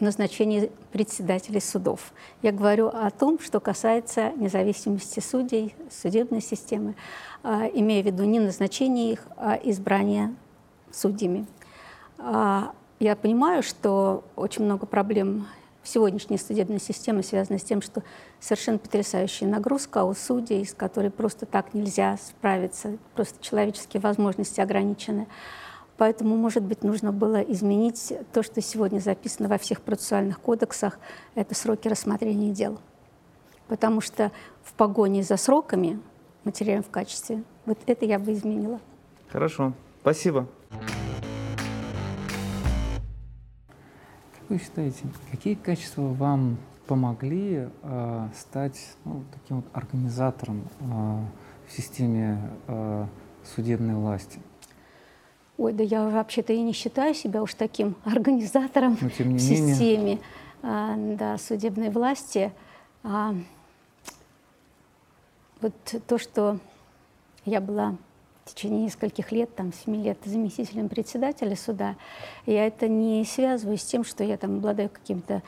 [0.00, 2.12] назначения председателей судов.
[2.42, 6.94] Я говорю о том, что касается независимости судей, судебной системы.
[7.42, 10.34] А, имея в виду не назначение их, а избрание
[10.92, 11.46] судьями.
[12.18, 15.46] А, я понимаю, что очень много проблем
[15.90, 18.02] сегодняшней судебной системе связано с тем, что
[18.38, 25.26] совершенно потрясающая нагрузка у судей, с которой просто так нельзя справиться, просто человеческие возможности ограничены.
[26.00, 30.98] Поэтому, может быть, нужно было изменить то, что сегодня записано во всех процессуальных кодексах,
[31.34, 32.80] это сроки рассмотрения дел.
[33.68, 34.32] Потому что
[34.62, 36.00] в погоне за сроками
[36.44, 37.42] мы теряем в качестве.
[37.66, 38.80] Вот это я бы изменила.
[39.28, 39.74] Хорошо.
[40.00, 40.48] Спасибо.
[44.32, 50.84] Как вы считаете, какие качества вам помогли э, стать ну, таким вот организатором э,
[51.68, 53.04] в системе э,
[53.44, 54.40] судебной власти?
[55.60, 59.42] Ой, да я вообще-то и не считаю себя уж таким организатором Но, тем не в
[59.42, 60.18] системе
[60.62, 62.50] а, да, судебной власти.
[63.02, 63.34] А,
[65.60, 65.74] вот
[66.06, 66.58] то, что
[67.44, 67.94] я была
[68.46, 71.96] в течение нескольких лет, там, 7 лет заместителем председателя суда,
[72.46, 75.42] я это не связываю с тем, что я там обладаю какими-то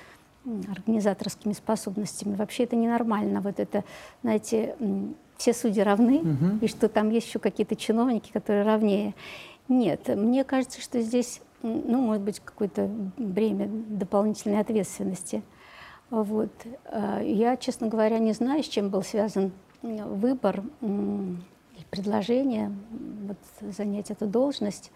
[0.45, 2.35] организаторскими способностями.
[2.35, 3.41] Вообще это ненормально.
[3.41, 3.83] Вот это,
[4.23, 4.77] знаете,
[5.39, 6.59] все судьи равны, угу.
[6.61, 9.15] и что там есть еще какие-то чиновники, которые равнее.
[9.69, 15.43] Нет, мне кажется, что здесь, ну, может быть, какое-то бремя дополнительной ответственности.
[16.11, 16.51] Вот.
[16.87, 19.53] А, я, честно говоря, не знаю, с чем был связан
[19.83, 20.63] выбор
[21.91, 22.73] предложение
[23.27, 23.39] вот,
[23.75, 24.91] занять эту должность.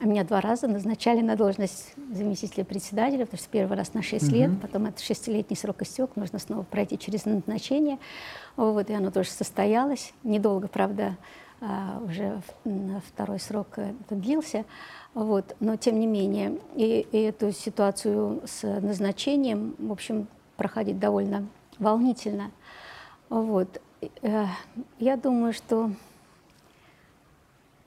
[0.00, 4.24] А меня два раза назначали на должность заместителя председателя, потому что первый раз на 6
[4.24, 4.36] угу.
[4.36, 7.98] лет, потом это шестилетний срок истек, нужно снова пройти через назначение.
[8.56, 10.12] Вот, и оно тоже состоялось.
[10.22, 11.16] Недолго, правда,
[11.60, 12.40] уже
[13.08, 14.64] второй срок это длился.
[15.14, 15.56] Вот.
[15.60, 21.46] Но тем не менее, и, и эту ситуацию с назначением, в общем, проходить довольно
[21.78, 22.50] волнительно.
[23.28, 23.80] Вот.
[24.22, 24.46] Э,
[24.98, 25.90] я думаю, что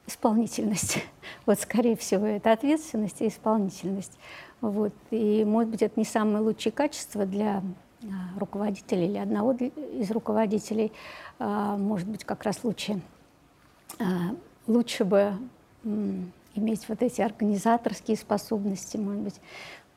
[0.08, 1.04] исполнительность.
[1.46, 4.18] Вот, скорее всего, это ответственность и исполнительность.
[4.60, 4.94] Вот.
[5.10, 7.64] И, может быть, это не самое лучшее качество для
[8.04, 10.92] а, руководителя или одного из руководителей.
[11.40, 13.21] А, может быть, как раз лучше, а,
[14.68, 15.34] лучше бы
[15.84, 19.42] иметь вот эти организаторские способности, может быть,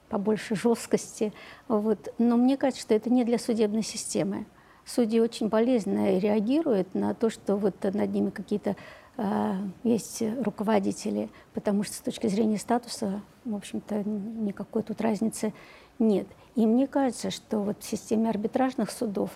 [0.09, 1.33] побольше жесткости.
[1.69, 2.13] Вот.
[2.19, 4.47] Но мне кажется, что это не для судебной системы.
[4.87, 8.77] Судьи очень болезненно реагируют на то, что вот над ними какие-то
[9.17, 15.55] э, есть руководители, потому что с точки зрения статуса, в общем-то, никакой тут разницы
[15.99, 16.27] нет.
[16.55, 19.31] И мне кажется, что вот в системе арбитражных судов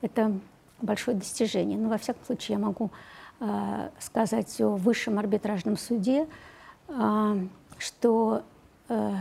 [0.00, 0.32] это
[0.80, 1.78] большое достижение.
[1.78, 2.90] Но во всяком случае я могу
[3.98, 6.26] сказать о высшем арбитражном суде,
[6.88, 7.46] э,
[7.78, 8.42] что
[8.88, 9.14] э,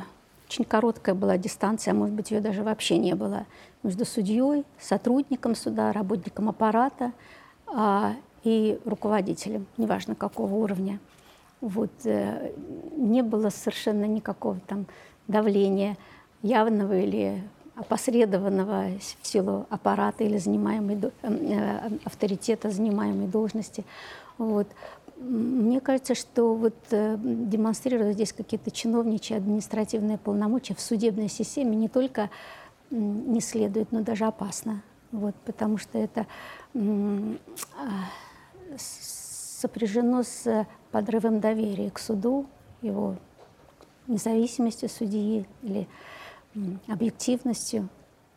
[0.48, 3.46] очень короткая была дистанция, а может быть, ее даже вообще не было,
[3.82, 7.12] между судьей, сотрудником суда, работником аппарата
[7.68, 11.00] а, и руководителем, неважно какого уровня.
[11.60, 12.54] Вот, э,
[12.96, 14.86] не было совершенно никакого там
[15.28, 15.98] давления
[16.42, 17.42] явного или
[17.76, 23.84] опосредованного в силу аппарата или занимаемой, э, э, авторитета занимаемой должности.
[24.38, 24.68] Вот.
[25.18, 31.88] Мне кажется, что вот э, демонстрировать здесь какие-то чиновничьи административные полномочия в судебной системе не
[31.88, 32.30] только
[32.92, 34.84] не следует, но даже опасно.
[35.12, 36.28] Вот, потому что это
[36.74, 37.36] э,
[38.78, 42.46] сопряжено с подрывом доверия к суду,
[42.82, 43.16] его
[44.08, 45.88] независимостью судьи или
[46.88, 47.90] объективностью.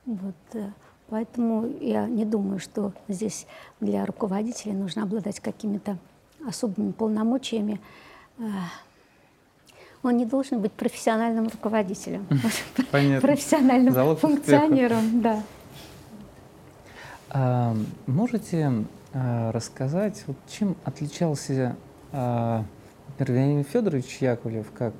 [0.04, 0.70] Вот, э,
[1.08, 3.46] поэтому я не думаю, что здесь
[3.80, 5.98] для руководителей нужно обладать какими-то
[6.46, 7.80] особыми полномочиями,
[8.38, 8.42] э,
[10.02, 12.26] он не должен быть профессиональным руководителем,
[12.90, 13.26] Понятно.
[13.26, 15.20] профессиональным Залог функционером.
[15.20, 15.42] Да.
[17.30, 21.76] А, можете а, рассказать, вот, чем отличался
[22.12, 22.64] а,
[23.18, 24.94] Владимир Федорович Яковлев как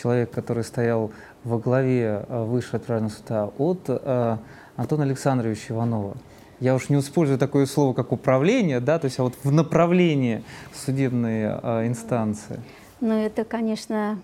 [0.00, 1.10] человек, который стоял
[1.44, 4.38] во главе а, Высшего отправленного суда, от а,
[4.76, 6.16] Антона Александровича Иванова?
[6.60, 10.42] я уж не использую такое слово, как управление, да, то есть а вот в направлении
[10.74, 12.60] судебной э, инстанции.
[13.00, 14.18] Ну, это, конечно,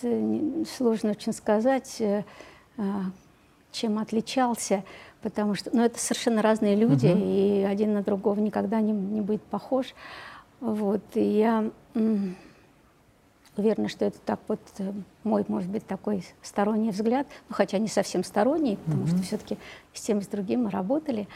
[0.00, 2.22] сложно очень сказать, э,
[3.72, 4.84] чем отличался,
[5.20, 7.20] потому что, ну, это совершенно разные люди, угу.
[7.20, 9.86] и один на другого никогда не, не будет похож.
[10.60, 11.70] Вот, и я
[13.58, 14.92] уверена, что это так вот э,
[15.24, 19.08] мой, может быть, такой сторонний взгляд, ну, хотя не совсем сторонний, потому mm-hmm.
[19.08, 19.58] что все-таки
[19.92, 21.28] с тем и с другим мы работали.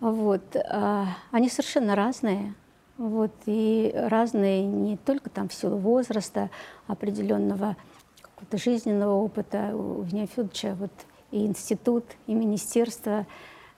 [0.00, 2.54] Вот, а, они совершенно разные.
[2.98, 6.50] Вот, и разные не только там в силу возраста,
[6.86, 7.76] определенного
[8.20, 9.72] какого-то жизненного опыта.
[9.74, 10.92] У Евгения Федоровича вот
[11.30, 13.26] и институт, и министерство,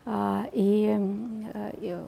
[0.05, 0.97] а, и,
[1.53, 1.99] э, и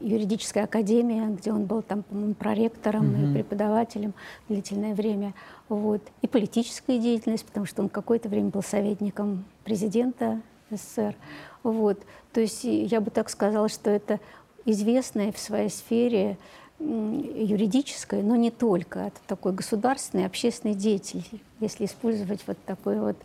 [0.00, 2.04] юридическая академия, где он был там,
[2.38, 3.30] проректором mm-hmm.
[3.30, 4.14] и преподавателем
[4.48, 5.34] длительное время.
[5.68, 6.02] Вот.
[6.22, 10.40] И политическая деятельность, потому что он какое-то время был советником президента
[10.70, 11.14] СССР.
[11.62, 11.98] Вот.
[12.32, 14.20] То есть я бы так сказала, что это
[14.64, 16.36] известная в своей сфере
[16.78, 18.98] юридической, но не только.
[19.00, 21.24] Это такой государственный, общественный деятель,
[21.60, 23.16] если использовать вот такую вот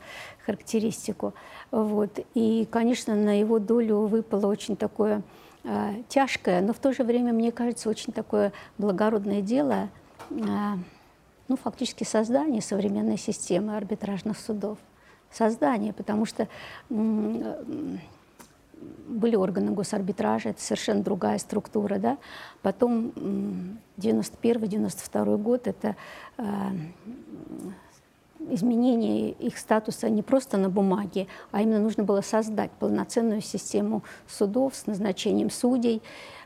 [0.45, 1.33] характеристику.
[1.69, 2.19] Вот.
[2.33, 5.21] И, конечно, на его долю выпало очень такое
[6.09, 9.89] тяжкое, но в то же время, мне кажется, очень такое благородное дело,
[10.31, 10.35] э,
[11.47, 14.77] ну, фактически создание современной системы арбитражных судов.
[15.31, 16.47] Создание, потому что
[16.89, 17.55] э,
[19.07, 22.17] были органы госарбитража, это совершенно другая структура, да.
[22.61, 23.11] Потом
[23.97, 25.95] 91-92 год это
[26.37, 26.43] э,
[28.49, 34.75] изменение их статуса не просто на бумаге, а именно нужно было создать полноценную систему судов
[34.75, 36.01] с назначением судей,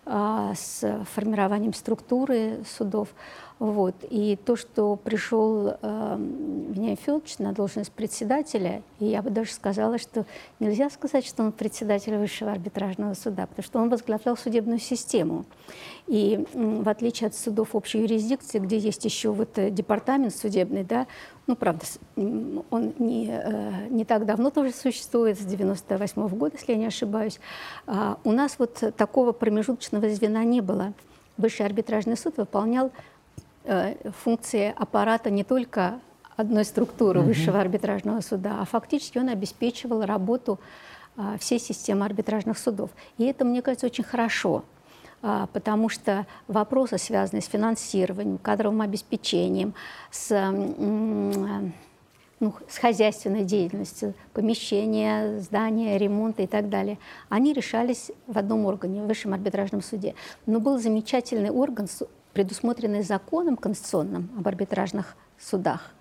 [0.06, 3.10] э, с формированием структуры судов.
[3.60, 3.96] Вот.
[4.10, 9.98] И то, что пришел э, Вениамин Федорович на должность председателя, и я бы даже сказала,
[9.98, 10.26] что
[10.60, 15.46] нельзя сказать, что он председатель Высшего арбитражного суда, потому что он возглавлял судебную систему.
[16.08, 20.84] И э, в отличие от судов общей юрисдикции, где есть еще вот э, департамент судебный,
[20.84, 21.08] да,
[21.48, 21.86] ну, правда,
[22.18, 26.88] он не, э, не так давно тоже существует, с 98 -го года, если я не
[26.88, 27.40] ошибаюсь,
[27.88, 30.94] а у нас вот такого промежуточного звена не было.
[31.38, 32.92] Высший арбитражный суд выполнял Э,
[34.24, 36.00] функции аппарата не только
[36.36, 37.30] одной структуры угу.
[37.30, 40.60] высшего арбитражного суда, а фактически он обеспечивал работу
[41.18, 42.90] а, всей системы арбитражных судов.
[43.18, 44.66] И это, мне кажется, очень хорошо,
[45.22, 49.74] а, потому что вопросы, связанные с финансированием, кадровым обеспечением,
[50.12, 50.52] с,
[52.42, 56.98] ну, с хозяйственной деятельностью, помещения, здания, ремонта и так далее,
[57.30, 60.16] они решались в одном органе, в Высшем арбитражном суде.
[60.46, 61.88] Но был замечательный орган
[62.36, 65.94] предусмотренный законом конституционным об арбитражных судах,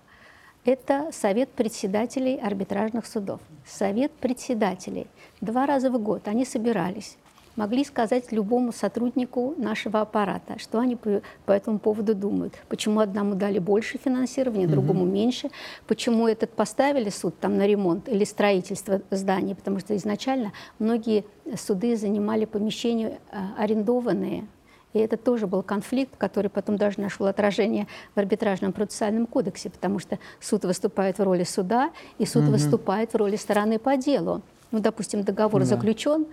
[0.65, 3.39] это Совет председателей арбитражных судов.
[3.65, 5.07] Совет председателей.
[5.41, 7.17] Два раза в год они собирались
[7.55, 12.53] могли сказать любому сотруднику нашего аппарата, что они по, по этому поводу думают.
[12.69, 15.11] Почему одному дали больше финансирования, другому mm-hmm.
[15.11, 15.49] меньше.
[15.87, 19.55] Почему этот поставили суд там на ремонт или строительство здания.
[19.55, 21.25] Потому что изначально многие
[21.55, 24.47] суды занимали помещения а, арендованные.
[24.95, 27.85] И это тоже был конфликт, который потом даже нашел отражение
[28.15, 32.51] в арбитражном процессуальном кодексе, потому что суд выступает в роли суда, и суд mm-hmm.
[32.51, 34.41] выступает в роли стороны по делу.
[34.71, 35.65] Ну, допустим, договор да.
[35.65, 36.27] заключен,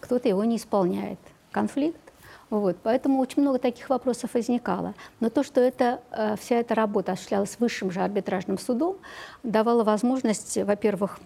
[0.00, 1.20] кто-то его не исполняет.
[1.52, 2.00] Конфликт.
[2.50, 4.94] Вот, поэтому очень много таких вопросов возникало.
[5.20, 8.96] Но то, что это, э, вся эта работа осуществлялась высшим же арбитражным судом,
[9.44, 11.20] давало возможность, во-первых,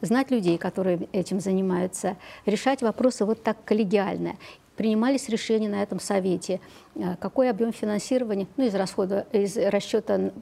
[0.00, 2.16] знать людей, которые этим занимаются,
[2.46, 4.36] решать вопросы вот так коллегиально.
[4.76, 6.60] Принимались решения на этом совете,
[6.94, 10.32] э, какой объем финансирования, ну, из расхода, из расчета,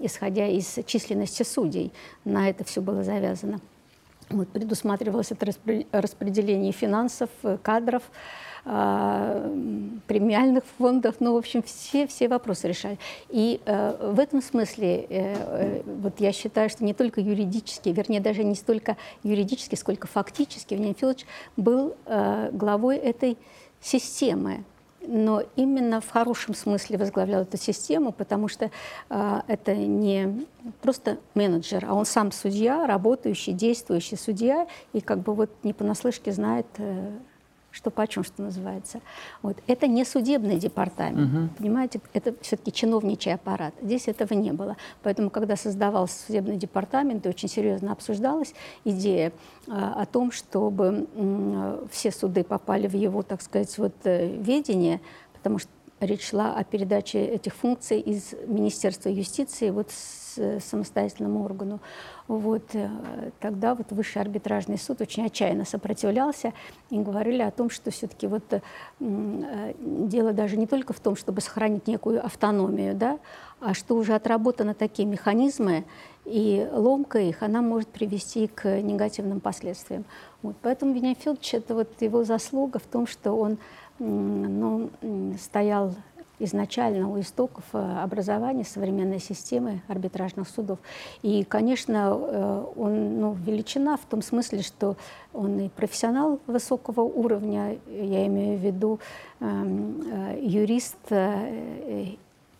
[0.00, 1.92] исходя из численности судей,
[2.24, 3.60] на это все было завязано.
[4.30, 5.52] Вот, предусматривалось это
[5.92, 8.02] распределение финансов, э, кадров,
[8.66, 9.46] а,
[10.06, 12.98] премиальных фондов, ну, в общем, все, все вопросы решали.
[13.28, 18.20] И э, в этом смысле, э, э, вот я считаю, что не только юридически, вернее,
[18.20, 21.26] даже не столько юридически, сколько фактически Вениамин Филович
[21.58, 23.36] был э, главой этой
[23.84, 24.64] системы
[25.06, 28.70] но именно в хорошем смысле возглавлял эту систему, потому что
[29.10, 30.46] э, это не
[30.82, 36.32] просто менеджер, а он сам судья, работающий, действующий судья, и как бы вот не понаслышке
[36.32, 37.10] знает, э,
[37.74, 39.00] что почем, что называется.
[39.42, 39.56] Вот.
[39.66, 41.48] Это не судебный департамент, угу.
[41.58, 43.74] понимаете, это все-таки чиновничий аппарат.
[43.82, 44.76] Здесь этого не было.
[45.02, 48.54] Поэтому, когда создавался судебный департамент, очень серьезно обсуждалась
[48.84, 49.32] идея
[49.66, 55.00] э, о том, чтобы э, все суды попали в его, так сказать, вот, э, ведение,
[55.32, 60.23] потому что речь шла о передаче этих функций из Министерства юстиции вот с,
[60.60, 61.80] самостоятельному органу.
[62.26, 62.88] Вот, э,
[63.40, 66.52] тогда вот Высший арбитражный суд очень отчаянно сопротивлялся
[66.90, 68.60] и говорили о том, что все-таки вот э,
[69.00, 73.18] э, дело даже не только в том, чтобы сохранить некую автономию, да,
[73.60, 75.84] а что уже отработаны такие механизмы,
[76.24, 80.04] и ломка их, она может привести к негативным последствиям.
[80.42, 83.58] Вот, поэтому Вениамин Федорович, это вот его заслуга в том, что он
[83.98, 84.90] ну,
[85.38, 85.94] стоял
[86.38, 90.78] изначально у истоков э, образования современной системы арбитражных судов.
[91.22, 94.96] И, конечно, э, он ну, величина в том смысле, что
[95.32, 99.00] он и профессионал высокого уровня, я имею в виду
[99.40, 100.96] эм, э, юрист,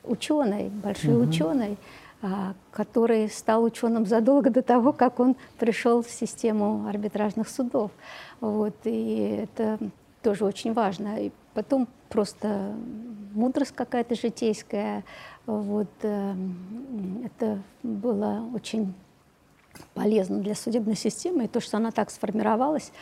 [0.05, 1.29] ученый, большой угу.
[1.29, 1.79] ученый,
[2.27, 7.91] а, который стал ученым задолго до того, как он пришел в систему арбитражных судов.
[8.41, 9.79] Вот, и это
[10.23, 11.19] тоже очень важно.
[11.19, 12.77] И потом просто
[13.35, 15.03] мудрость какая-то житейская.
[15.47, 16.35] Вот, э,
[17.25, 18.95] это было очень
[19.95, 21.45] полезно для судебной системы.
[21.45, 22.93] И то, что она так сформировалась,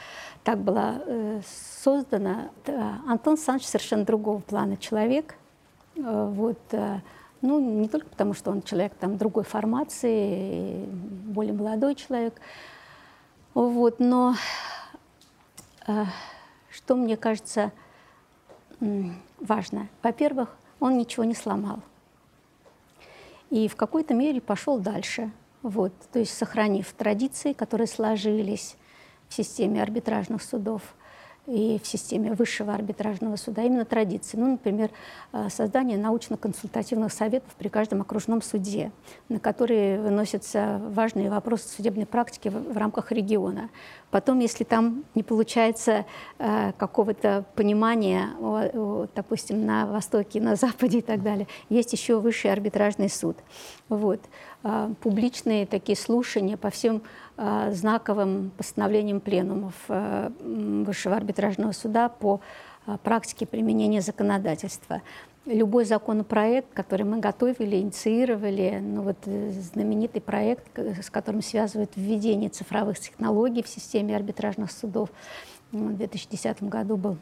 [0.45, 1.43] так была э,
[1.85, 2.49] создана.
[3.07, 5.35] Антон Санч совершенно другого плана человек.
[5.97, 6.59] Э, вот,
[7.43, 12.41] ну, не только потому, что он человек там, другой формации, более молодой человек,
[13.53, 14.37] вот, но
[16.71, 17.73] что мне кажется
[19.41, 19.89] важно.
[20.03, 21.81] Во-первых, он ничего не сломал.
[23.51, 25.31] И в какой-то мере пошел дальше.
[25.63, 28.77] Вот, то есть сохранив традиции, которые сложились
[29.29, 30.83] в системе арбитражных судов–
[31.47, 34.37] и в системе высшего арбитражного суда именно традиции.
[34.37, 34.91] Ну, например,
[35.33, 38.93] э, создание научно-консультативных советов при каждом окружном суде,
[39.29, 43.71] на которые выносятся важные вопросы судебной практики в, рамках региона.
[44.11, 46.05] Потом, если там не получается
[46.39, 48.29] э, какого-то понимания,
[49.15, 53.37] допустим, на Востоке, на Западе и так далее, есть еще высший арбитражный суд.
[53.89, 54.21] Вот.
[54.63, 57.03] Э, публичные такие слушания по всем
[57.71, 62.41] знаковым постановлением пленумов э, Высшего арбитражного суда по
[62.87, 65.03] э, практике применения законодательства.
[65.45, 73.01] Любой законопроект, который мы готовили, инициировали, ну вот знаменитый проект, с которым связывают введение цифровых
[73.01, 75.09] технологий в системе арбитражных судов,
[75.73, 77.17] в 2010 году был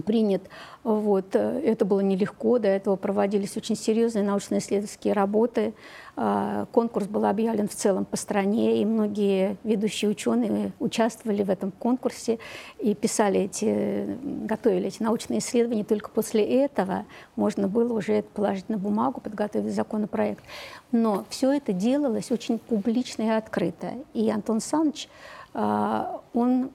[0.00, 0.42] принят.
[0.84, 1.34] Вот.
[1.36, 5.74] Это было нелегко, до этого проводились очень серьезные научно-исследовательские работы.
[6.14, 11.70] А, конкурс был объявлен в целом по стране, и многие ведущие ученые участвовали в этом
[11.70, 12.38] конкурсе
[12.78, 15.84] и писали эти, готовили эти научные исследования.
[15.84, 20.44] Только после этого можно было уже это положить на бумагу, подготовить законопроект.
[20.90, 23.92] Но все это делалось очень публично и открыто.
[24.12, 25.08] И Антон Саныч,
[25.54, 26.70] а, он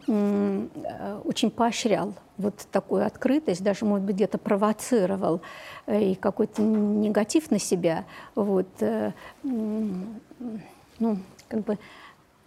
[1.26, 5.42] очень поощрял вот такую открытость, даже, может быть, где-то провоцировал
[5.88, 8.68] и какой-то негатив на себя, вот,
[9.44, 11.18] ну,
[11.48, 11.78] как бы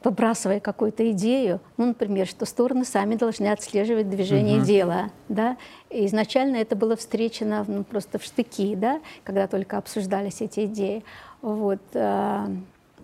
[0.03, 4.67] выбрасывая какую-то идею, ну, например, что стороны сами должны отслеживать движение угу.
[4.67, 5.57] дела, да.
[5.91, 11.05] И изначально это было встречено ну, просто в штыки, да, когда только обсуждались эти идеи.
[11.43, 11.81] Вот.
[11.95, 12.49] А,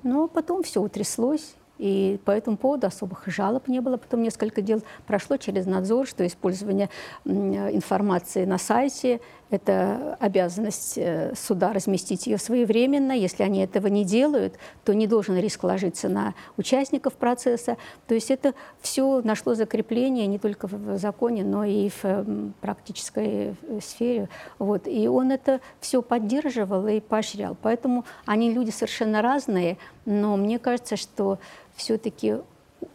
[0.02, 3.96] но потом все утряслось, и по этому поводу особых жалоб не было.
[3.96, 6.88] Потом несколько дел прошло через надзор, что использование
[7.24, 9.20] информации на сайте–
[9.50, 13.12] это обязанность э, суда разместить ее своевременно.
[13.12, 17.76] Если они этого не делают, то не должен риск ложиться на участников процесса.
[18.08, 23.80] То есть это все нашло закрепление не только в законе, но и в практической э,
[23.80, 24.28] сфере.
[24.58, 24.88] Вот.
[24.88, 27.56] И он это все поддерживал и поощрял.
[27.62, 31.38] Поэтому они люди совершенно разные, но мне кажется, что
[31.76, 32.36] все-таки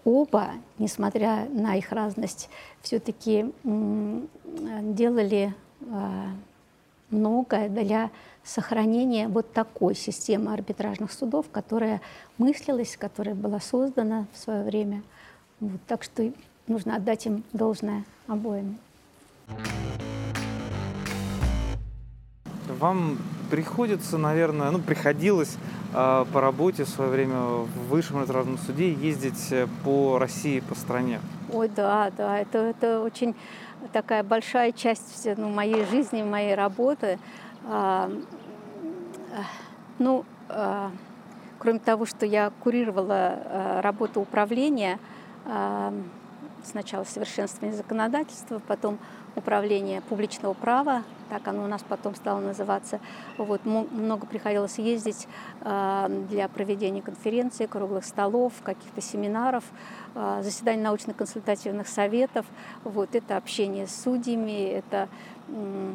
[0.03, 2.49] оба, несмотря на их разность,
[2.81, 5.70] все-таки делали а,
[7.09, 8.09] многое для
[8.43, 12.01] сохранения вот такой системы арбитражных судов, которая
[12.37, 15.03] мыслилась, которая была создана в свое время.
[15.59, 16.31] Вот, так что
[16.67, 18.77] нужно отдать им должное обоим.
[22.79, 23.19] Вам
[23.51, 25.57] приходится, наверное, ну, приходилось
[25.93, 30.73] э, по работе в свое время в высшем арбитражном суде ездить э, по России, по
[30.73, 31.19] стране.
[31.51, 33.35] Ой, да, да, это, это очень
[33.93, 37.19] такая большая часть ну, моей жизни, моей работы.
[37.67, 38.11] А,
[39.99, 40.91] ну, а,
[41.59, 44.99] кроме того, что я курировала а, работу управления,
[46.63, 48.99] сначала совершенствование законодательства, потом
[49.35, 52.99] управление публичного права, так оно у нас потом стало называться.
[53.37, 55.27] Вот, много приходилось ездить
[55.61, 59.63] э, для проведения конференций, круглых столов, каких-то семинаров,
[60.15, 62.45] э, заседаний научно-консультативных советов.
[62.83, 65.07] Вот, это общение с судьями, это
[65.47, 65.93] э,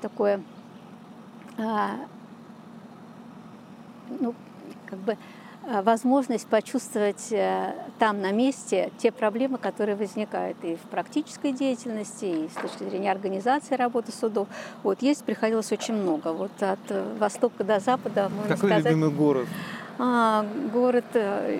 [0.00, 0.40] такое,
[4.20, 4.34] ну,
[4.86, 5.18] как бы
[5.68, 12.48] возможность почувствовать э, там на месте те проблемы, которые возникают и в практической деятельности, и
[12.48, 14.48] с точки зрения организации работы судов.
[14.82, 16.32] Вот есть приходилось очень много.
[16.32, 18.84] Вот от э, востока до запада, Какой сказать.
[18.84, 19.46] любимый город?
[20.00, 21.06] А, город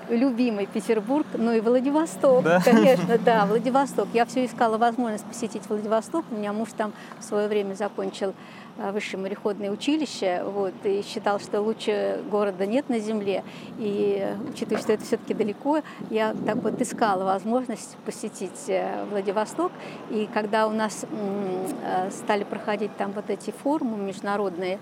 [0.09, 2.61] любимый Петербург, ну и Владивосток, да?
[2.63, 4.07] конечно, да, Владивосток.
[4.13, 6.23] Я все искала возможность посетить Владивосток.
[6.31, 8.33] У меня муж там в свое время закончил
[8.68, 13.43] Э, высшее мореходное училище, вот, и считал, что лучше города нет на земле.
[13.77, 19.71] И учитывая, что это все-таки далеко, я так вот искала возможность посетить э, Владивосток.
[20.09, 24.79] И когда у нас э, стали проходить там вот эти форумы международные,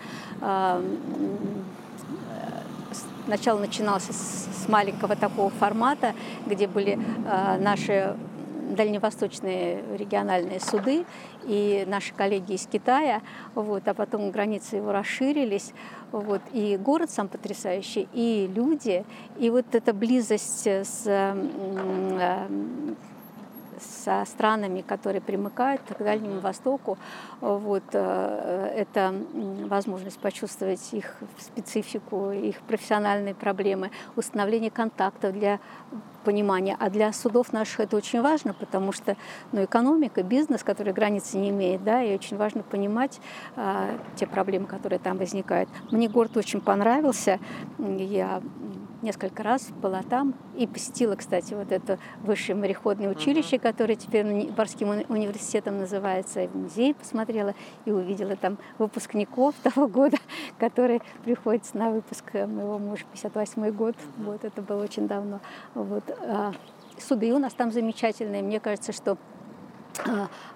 [3.27, 6.13] Начало начиналось с маленького такого формата,
[6.45, 6.97] где были
[7.59, 8.15] наши
[8.75, 11.05] дальневосточные региональные суды
[11.45, 13.21] и наши коллеги из Китая,
[13.55, 15.73] вот, а потом границы его расширились,
[16.11, 19.05] вот, и город сам потрясающий, и люди,
[19.37, 22.55] и вот эта близость с э,
[23.79, 26.97] со странами, которые примыкают к Дальнему Востоку.
[27.41, 29.13] Вот, э, это
[29.67, 35.59] возможность почувствовать их специфику, их профессиональные проблемы, установление контактов для
[36.27, 36.75] понимания.
[36.77, 39.15] А для судов наших это очень важно, потому что
[39.53, 43.21] ну, экономика, бизнес, который границы не имеет, да, и очень важно понимать
[43.55, 45.69] а, те проблемы, которые там возникают.
[45.89, 47.39] Мне город очень понравился.
[47.79, 48.41] Я
[49.01, 53.61] несколько раз была там и посетила, кстати, вот это высшее мореходное училище, uh-huh.
[53.61, 57.53] которое теперь Барским университетом называется, и в музей посмотрела
[57.85, 60.17] и увидела там выпускников того года,
[60.59, 64.25] которые приходятся на выпуск моего мужа, 58 год, uh-huh.
[64.25, 65.39] вот это было очень давно.
[65.73, 66.03] Вот.
[66.21, 66.53] А,
[66.99, 69.17] суды у нас там замечательные, мне кажется, что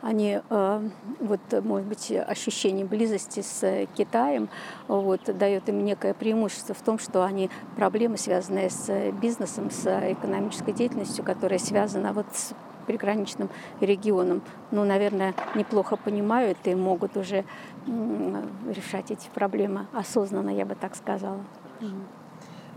[0.02, 0.84] они, а,
[1.20, 4.50] вот, может быть, ощущение близости с Китаем
[4.88, 10.74] вот, дает им некое преимущество в том, что они проблемы, связанные с бизнесом, с экономической
[10.74, 12.53] деятельностью, которая связана вот с
[12.86, 13.49] приграничным
[13.80, 14.41] регионом,
[14.72, 17.45] ну, наверное, неплохо понимают и могут уже
[17.86, 21.41] решать эти проблемы осознанно, я бы так сказала.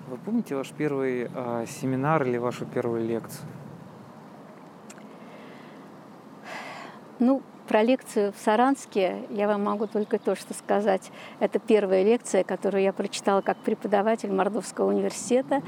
[0.08, 3.48] Вы помните ваш первый э, семинар или вашу первую лекцию?
[7.20, 11.10] Ну, про лекцию в Саранске я вам могу только то, что сказать.
[11.40, 15.62] Это первая лекция, которую я прочитала как преподаватель Мордовского университета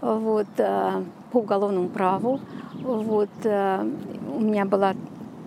[0.00, 1.02] вот, э,
[1.32, 2.40] по уголовному праву.
[2.74, 3.84] Вот, э,
[4.34, 4.94] у меня была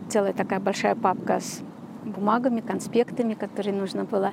[0.10, 1.62] целая такая большая папка с
[2.04, 4.32] бумагами, конспектами, которые нужно было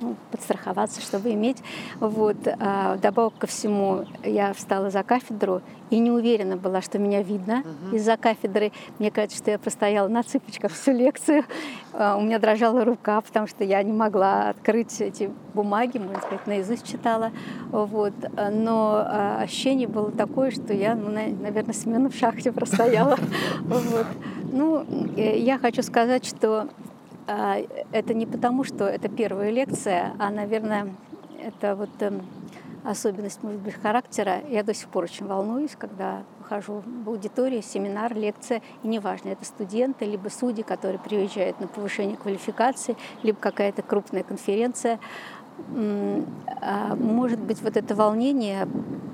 [0.00, 1.58] ну, подстраховаться, чтобы иметь.
[1.98, 2.36] Вот.
[2.58, 7.64] А, добавок ко всему, я встала за кафедру и не уверена была, что меня видно
[7.64, 7.96] uh-huh.
[7.96, 8.72] из-за кафедры.
[8.98, 11.44] Мне кажется, что я простояла на цыпочках всю лекцию.
[11.92, 16.46] А, у меня дрожала рука, потому что я не могла открыть эти бумаги, можно сказать,
[16.46, 17.32] наизусть читала.
[17.70, 18.14] Вот.
[18.52, 23.18] Но а, ощущение было такое, что я, ну, наверное, смену в шахте простояла.
[24.52, 24.84] Ну,
[25.16, 26.68] э, я хочу сказать, что
[27.26, 30.94] это не потому, что это первая лекция, а, наверное,
[31.42, 32.22] это вот эм,
[32.84, 34.42] особенность, может быть, характера.
[34.48, 39.44] Я до сих пор очень волнуюсь, когда хожу в аудитории, семинар, лекция, и неважно, это
[39.44, 44.98] студенты, либо судьи, которые приезжают на повышение квалификации, либо какая-то крупная конференция.
[46.62, 48.66] А, может быть, вот это волнение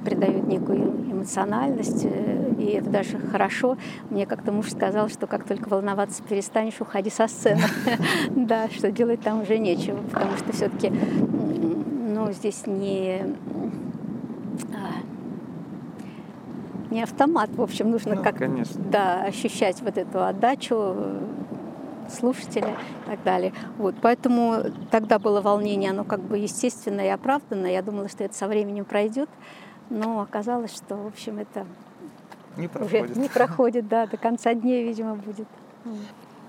[0.04, 3.76] придает некую эмоциональность, э, и это даже хорошо.
[4.10, 7.62] Мне как-то муж сказал, что как только волноваться перестанешь, уходи со сцены.
[8.30, 13.22] Да, что делать там уже нечего, потому что все-таки ну, здесь не
[14.72, 15.02] а,
[16.90, 18.80] не автомат, в общем, нужно ну, как конечно.
[18.90, 20.94] да, ощущать вот эту отдачу,
[22.10, 23.52] слушателя и так далее.
[23.78, 27.72] Вот, поэтому тогда было волнение, оно как бы естественное и оправданное.
[27.72, 29.28] Я думала, что это со временем пройдет,
[29.90, 31.66] но оказалось, что, в общем, это
[32.56, 33.10] не проходит.
[33.10, 35.48] уже не проходит, да, до конца дней, видимо, будет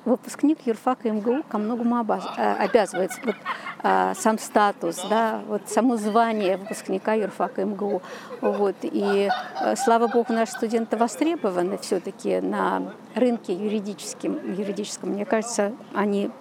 [0.07, 3.19] выпускник юрфака МГУ ко многому э, обязывается.
[3.23, 3.35] Вот,
[3.83, 8.01] а, сам статус, да, вот само звание выпускника юрфака МГУ.
[8.41, 15.09] Вот, и а, слава богу, наши студенты востребованы все-таки на рынке юридическим, юридическом.
[15.09, 16.31] Мне кажется, они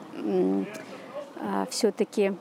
[1.40, 2.34] а, все-таки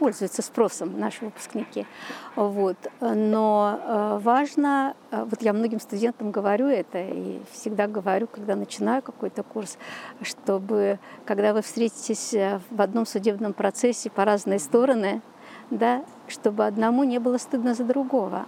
[0.00, 1.86] пользуются спросом наши выпускники.
[2.34, 2.76] Вот.
[3.00, 9.02] Но э, важно, э, вот я многим студентам говорю это и всегда говорю, когда начинаю
[9.02, 9.76] какой-то курс,
[10.22, 15.20] чтобы, когда вы встретитесь э, в одном судебном процессе по разные стороны,
[15.68, 18.46] да, чтобы одному не было стыдно за другого.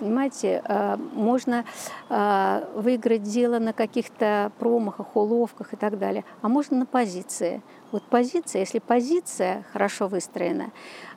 [0.00, 0.62] Понимаете,
[1.14, 1.64] можно
[2.74, 7.62] выиграть дело на каких-то промахах, уловках и так далее, а можно на позиции.
[7.94, 10.72] Вот позиция, если позиция хорошо выстроена,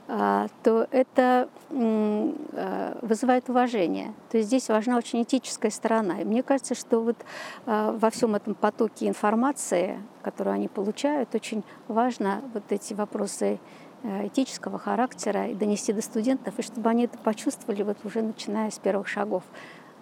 [0.08, 4.14] а, то это а, вызывает уважение.
[4.30, 6.22] То есть здесь важна очень этическая сторона.
[6.22, 7.18] И мне кажется, что вот
[7.66, 13.60] а, во всем этом потоке информации, которую они получают, очень важно вот эти вопросы
[14.04, 18.78] этического характера и донести до студентов, и чтобы они это почувствовали вот уже начиная с
[18.78, 19.42] первых шагов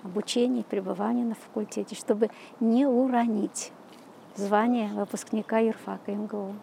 [0.04, 3.72] обучения, пребывания на факультете, чтобы не уронить
[4.36, 6.54] звание выпускника юрфака МГУ.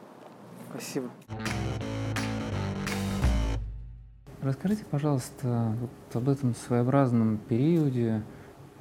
[0.70, 1.10] Спасибо.
[4.40, 8.22] Расскажите, пожалуйста, вот об этом своеобразном периоде,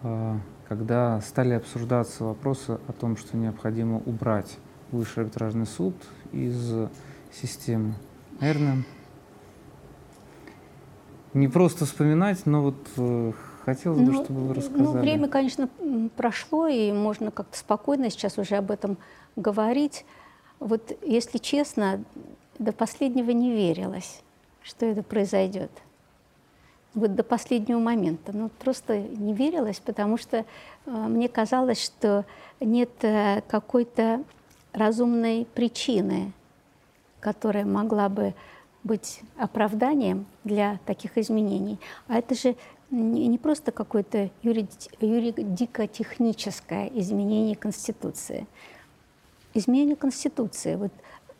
[0.01, 4.57] а, когда стали обсуждаться вопросы о том, что необходимо убрать
[4.91, 5.95] высший арбитражный суд
[6.31, 6.73] из
[7.31, 7.93] системы.
[8.39, 8.83] Наверное,
[11.33, 13.35] не просто вспоминать, но вот
[13.65, 14.83] Хотелось бы, ну, чтобы вы ну, рассказали.
[14.83, 15.69] Ну, время, конечно,
[16.15, 18.97] прошло, и можно как-то спокойно сейчас уже об этом
[19.35, 20.05] говорить.
[20.59, 22.03] Вот, если честно,
[22.59, 24.21] до последнего не верилось,
[24.63, 25.71] что это произойдет.
[26.93, 28.31] Вот до последнего момента.
[28.35, 30.43] Ну, просто не верилось, потому что э,
[30.85, 32.25] мне казалось, что
[32.59, 34.23] нет э, какой-то
[34.73, 36.33] разумной причины,
[37.19, 38.33] которая могла бы
[38.83, 41.79] быть оправданием для таких изменений.
[42.07, 42.55] А это же
[42.91, 48.45] не просто какое-то юридико-техническое изменение Конституции.
[49.53, 50.75] Изменение Конституции.
[50.75, 50.91] Вот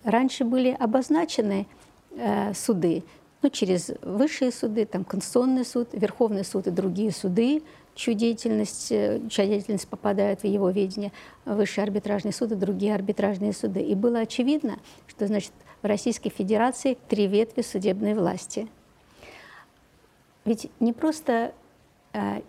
[0.04, 1.68] раньше были обозначены
[2.12, 3.04] э, суды,
[3.42, 7.64] ну, через высшие суды, там, Конституционный суд, Верховный суд и другие суды,
[7.96, 11.12] чью деятельность, э, чья деятельность попадает в его ведение,
[11.46, 13.82] Высший арбитражный суд и другие арбитражные суды.
[13.82, 15.52] И было очевидно, что, значит,
[15.82, 18.70] в Российской Федерации три ветви судебной власти–
[20.46, 21.54] ведь не просто
[22.14, 22.42] э,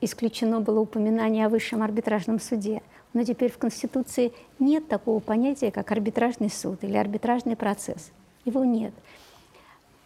[0.00, 2.82] исключено было упоминание о высшем арбитражном суде,
[3.12, 8.10] но теперь в Конституции нет такого понятия, как арбитражный суд или арбитражный процесс.
[8.44, 8.92] Его нет.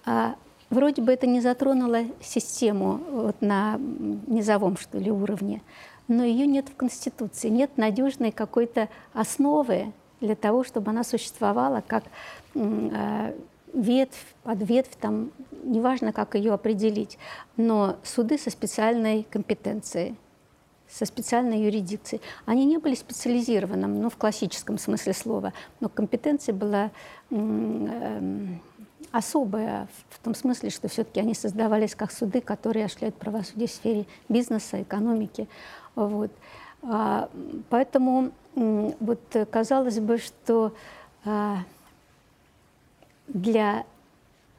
[0.04, 0.36] А
[0.70, 3.78] вроде бы это не затронуло систему вот на
[4.26, 5.62] низовом, что ли, уровне,
[6.08, 12.04] но ее нет в Конституции, нет надежной какой-то основы для того, чтобы она существовала как
[12.54, 13.34] э,
[13.74, 15.30] ветвь, подветвь, там,
[15.64, 17.18] неважно, как ее определить,
[17.56, 20.16] но суды со специальной компетенцией,
[20.88, 22.22] со специальной юрисдикцией.
[22.46, 26.90] Они не были специализированным, ну, в классическом смысле слова, но компетенция была
[27.30, 28.46] э,
[29.10, 34.06] особая в том смысле, что все-таки они создавались как суды, которые осуществляют правосудие в сфере
[34.28, 35.48] бизнеса, экономики.
[35.94, 36.30] Вот.
[36.82, 37.28] А,
[37.70, 39.20] поэтому вот
[39.50, 40.72] казалось бы, что
[41.24, 41.58] а,
[43.28, 43.84] для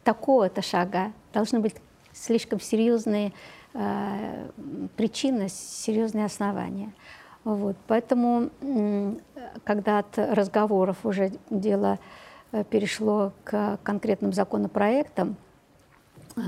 [0.03, 1.75] такого-то шага должны быть
[2.13, 3.33] слишком серьезные
[3.73, 4.49] э,
[4.95, 6.91] причины, серьезные основания.
[7.45, 7.77] Вот.
[7.87, 8.49] Поэтому,
[9.63, 11.99] когда от разговоров уже дело
[12.51, 15.35] э, перешло к конкретным законопроектам,
[16.35, 16.41] э,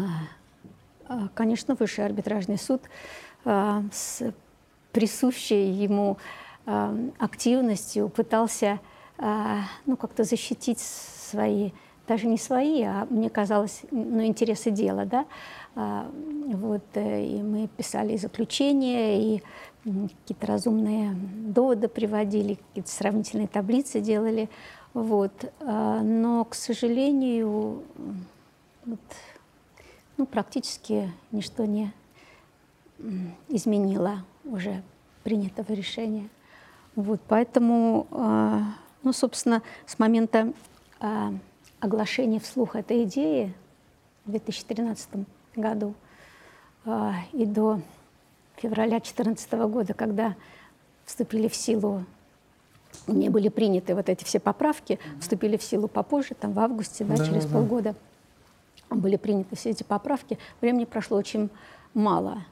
[1.08, 2.82] э, конечно, Высший арбитражный суд
[3.46, 4.34] с
[4.92, 6.18] присущей ему
[6.66, 8.82] активностью пытался
[9.86, 11.72] ну, как-то защитить свои,
[12.08, 15.26] даже не свои, а мне казалось, ну, интересы дела, да,
[15.76, 19.44] вот, и мы писали заключения, и
[19.84, 24.50] какие-то разумные доводы приводили, какие-то сравнительные таблицы делали.
[24.94, 25.32] Вот.
[25.60, 27.84] А, но, к сожалению,
[28.86, 29.00] вот,
[30.18, 31.94] ну, практически ничто не
[33.48, 34.82] изменило уже
[35.24, 36.28] принятого решения.
[36.96, 38.64] Вот, поэтому, а,
[39.04, 40.52] ну, собственно, с момента
[41.80, 43.54] а, оглашения вслух этой идеи
[44.26, 45.10] в 2013
[45.56, 45.94] году
[47.34, 47.82] и до
[48.56, 50.36] февраля 2014 года, когда
[51.06, 52.06] вступили в силу,
[53.08, 57.18] не были приняты вот эти все поправки, вступили в силу попозже, там в августе, да,
[57.18, 57.54] да через да.
[57.54, 57.96] полгода
[58.90, 61.50] были приняты все эти поправки, времени прошло очень
[61.94, 62.44] мало.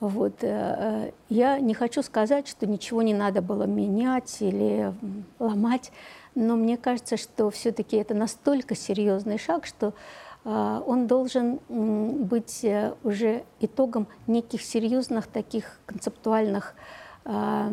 [0.00, 0.42] Вот.
[0.42, 4.92] Э, э, я не хочу сказать, что ничего не надо было менять или
[5.38, 5.90] ломать,
[6.36, 9.94] но мне кажется, что все-таки это настолько серьезный шаг, что
[10.44, 16.74] а, он должен быть э, уже итогом неких серьезных таких концептуальных
[17.24, 17.72] а,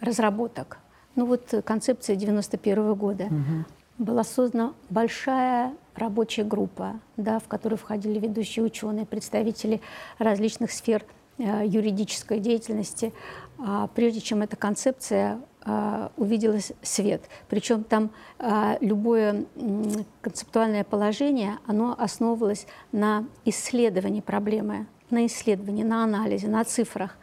[0.00, 0.78] разработок.
[1.16, 3.24] Ну вот концепция 91 года.
[3.24, 3.64] Угу.
[4.04, 9.80] Была создана большая рабочая группа, да, в которую входили ведущие ученые, представители
[10.18, 11.04] различных сфер
[11.38, 13.12] э, юридической деятельности.
[13.58, 17.22] А прежде чем эта концепция а, увиделось свет.
[17.48, 19.44] Причем там а, любое
[20.20, 27.16] концептуальное положение, оно основывалось на исследовании проблемы, на исследовании, на анализе, на цифрах.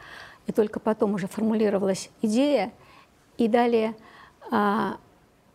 [0.47, 2.71] И только потом уже формулировалась идея,
[3.37, 3.95] и далее
[4.51, 4.97] а,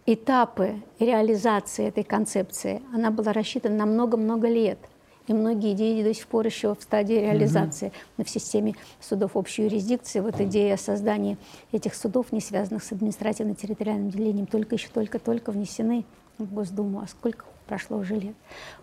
[0.06, 4.78] этапы реализации этой концепции, она была рассчитана на много-много лет–
[5.26, 8.24] и многие идеи до сих пор еще в стадии реализации mm-hmm.
[8.24, 10.20] в системе судов общей юрисдикции.
[10.20, 11.38] Вот идея создания
[11.72, 16.04] этих судов, не связанных с административно-территориальным делением, только еще только-только внесены
[16.38, 17.00] в Госдуму.
[17.00, 18.34] А сколько прошло уже лет?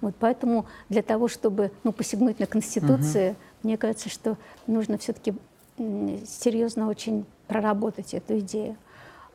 [0.01, 3.35] Вот поэтому для того, чтобы ну, посягнуть на Конституцию, mm-hmm.
[3.63, 4.37] мне кажется, что
[4.67, 5.33] нужно все-таки
[5.77, 8.77] серьезно очень проработать эту идею.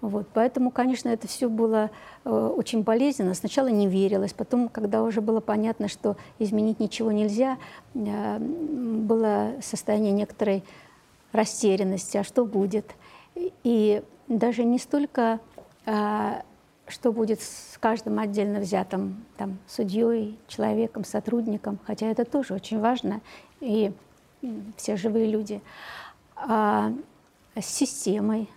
[0.03, 1.89] Вот, поэтому, конечно, это все было
[2.25, 3.35] э, очень болезненно.
[3.35, 7.57] Сначала не верилось, потом, когда уже было понятно, что изменить ничего нельзя,
[7.95, 10.65] э, было состояние некоторой
[11.31, 12.97] растерянности, а что будет.
[13.63, 15.39] И даже не столько,
[15.87, 16.43] э,
[16.89, 23.21] что будет с каждым отдельно взятым там, судьей, человеком, сотрудником, хотя это тоже очень важно,
[23.61, 23.93] и
[24.77, 25.63] все живые люди,
[26.35, 26.93] а
[27.55, 28.49] с системой,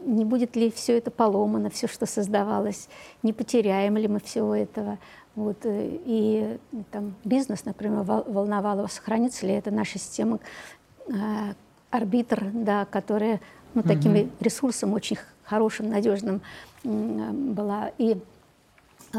[0.00, 2.88] не будет ли все это поломано, все, что создавалось,
[3.22, 4.98] не потеряем ли мы всего этого.
[5.34, 5.58] Вот.
[5.64, 6.58] Э, и
[6.90, 10.38] там, бизнес, например, волновало, сохранится ли эта наша система,
[11.08, 11.12] э,
[11.90, 13.40] арбитр, да, которая
[13.74, 14.28] ну, таким угу.
[14.40, 16.42] ресурсом очень хорошим, надежным
[16.82, 17.90] была.
[17.98, 18.16] И
[19.12, 19.18] э,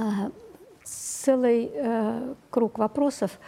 [0.83, 3.39] целый э, круг вопросов,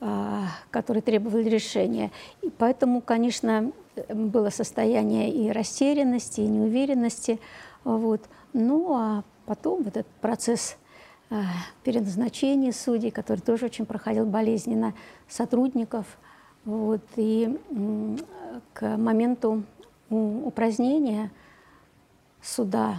[0.00, 2.10] э, которые требовали решения.
[2.42, 3.72] И поэтому, конечно,
[4.08, 7.40] было состояние и растерянности, и неуверенности.
[7.84, 8.22] Вот.
[8.52, 10.76] Ну а потом вот этот процесс
[11.30, 11.42] э,
[11.84, 14.94] переназначения судей, который тоже очень проходил болезненно,
[15.28, 16.06] сотрудников.
[16.64, 17.02] Вот.
[17.16, 17.58] И
[18.72, 19.64] к моменту
[20.10, 21.30] упразднения
[22.40, 22.98] суда,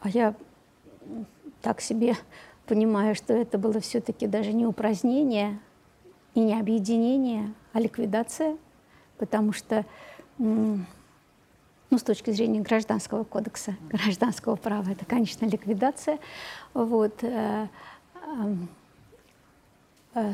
[0.00, 0.34] а я
[1.62, 2.14] так себе
[2.66, 5.58] понимаю, что это было все-таки даже не упразднение
[6.34, 8.56] и не объединение, а ликвидация–
[9.18, 9.84] потому что,
[10.38, 10.84] ну,
[11.90, 16.18] с точки зрения гражданского кодекса, гражданского права, это, конечно, ликвидация.
[16.74, 17.68] Вот, э,
[20.14, 20.32] э,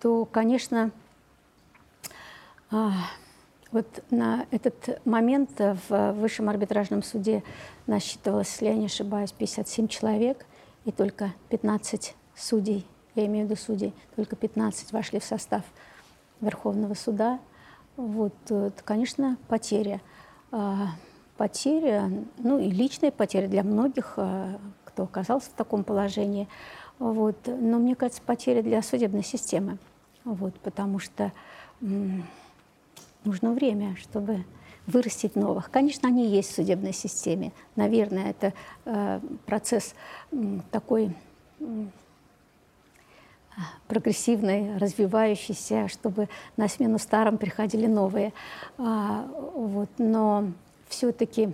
[0.00, 0.90] то, конечно,
[2.70, 2.92] а,
[3.72, 7.42] вот на этот момент в Высшем арбитражном суде
[7.86, 10.46] насчитывалось, если я не ошибаюсь, 57 человек,
[10.84, 15.62] и только 15 судей, я имею в виду судей, только 15 вошли в состав
[16.40, 17.38] Верховного суда.
[17.96, 20.00] Вот, это, конечно, потеря.
[20.50, 20.88] А,
[21.36, 26.48] потеря, ну и личная потеря для многих, а, кто оказался в таком положении.
[26.98, 27.36] Вот.
[27.46, 29.78] Но мне кажется, потеря для судебной системы.
[30.24, 31.32] Вот, потому что
[31.80, 34.44] нужно время, чтобы
[34.86, 35.70] вырастить новых.
[35.70, 37.52] Конечно, они есть в судебной системе.
[37.76, 38.52] Наверное, это
[38.84, 39.94] э, процесс
[40.30, 41.14] э, такой
[41.60, 41.86] э,
[43.88, 48.32] прогрессивный, развивающийся, чтобы на смену старым приходили новые.
[48.78, 50.50] А, вот, но
[50.88, 51.52] все-таки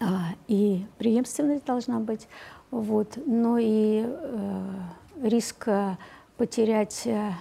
[0.00, 2.28] а, и преемственность должна быть,
[2.70, 4.62] вот, но и э,
[5.22, 5.96] риск э,
[6.36, 7.32] потерять э,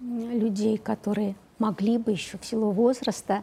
[0.00, 3.42] людей, которые могли бы еще в силу возраста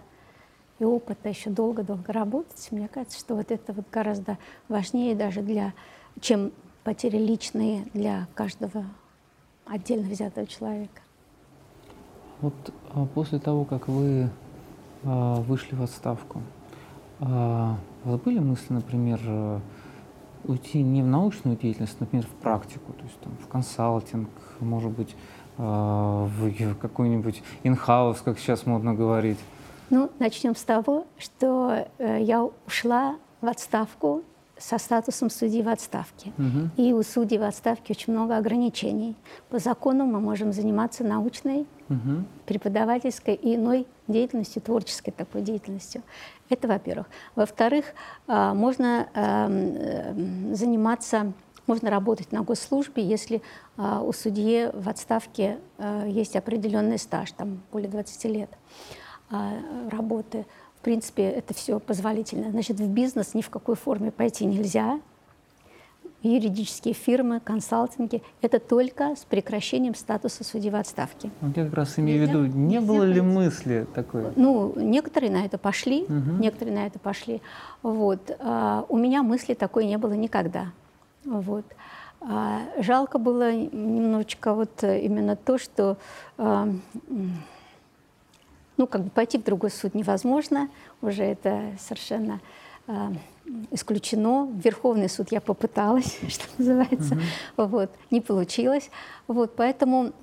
[0.79, 4.37] и опыта еще долго-долго работать, мне кажется, что вот это вот гораздо
[4.67, 5.73] важнее даже для,
[6.21, 6.51] чем
[6.83, 8.85] потери личные для каждого
[9.69, 11.01] отдельно взятого человека.
[12.41, 12.53] Вот
[12.93, 14.29] а, после того, как вы
[15.03, 16.41] а, вышли в отставку,
[17.19, 17.75] а,
[18.05, 19.19] у вас были мысли, например,
[20.43, 24.29] уйти не в научную деятельность, например, в практику, то есть там, в консалтинг,
[24.59, 25.15] может быть,
[25.57, 29.39] в какой-нибудь инхаус, как сейчас модно говорить?
[29.89, 34.23] Ну, начнем с того, что э, я ушла в отставку
[34.59, 36.31] со статусом судьи в отставке.
[36.37, 36.69] Угу.
[36.77, 39.15] И у судей в отставке очень много ограничений.
[39.49, 42.23] По закону мы можем заниматься научной, угу.
[42.45, 46.01] преподавательской и иной деятельностью, творческой такой деятельностью.
[46.49, 47.07] Это во-первых.
[47.35, 47.85] Во-вторых,
[48.27, 51.33] а, можно эм, заниматься,
[51.67, 53.41] можно работать на госслужбе, если
[53.75, 58.49] а, у судьи в отставке э, есть определенный стаж, там более 20 лет
[59.29, 59.51] а,
[59.91, 60.45] работы
[60.87, 62.49] принципе, это все позволительно.
[62.49, 65.01] Значит, в бизнес ни в какой форме пойти нельзя.
[66.23, 71.29] Юридические фирмы, консалтинги– это только с прекращением статуса судьи в отставке.
[71.41, 74.31] Я как раз имею в виду, не было ли мысли такой?
[74.37, 76.39] Ну, некоторые на это пошли, угу.
[76.39, 77.41] некоторые на это пошли.
[77.83, 78.21] Вот.
[78.39, 80.71] А, у меня мысли такой не было никогда.
[81.25, 81.65] Вот.
[82.21, 85.97] А, жалко было немножечко вот именно то, что
[86.37, 86.69] а,
[88.77, 90.69] ну, как бы пойти в другой суд невозможно,
[91.01, 92.39] уже это совершенно
[92.87, 92.93] э,
[93.71, 94.45] исключено.
[94.45, 97.67] В Верховный суд я попыталась, что называется, mm-hmm.
[97.67, 98.89] вот, не получилось.
[99.27, 100.13] Вот, поэтому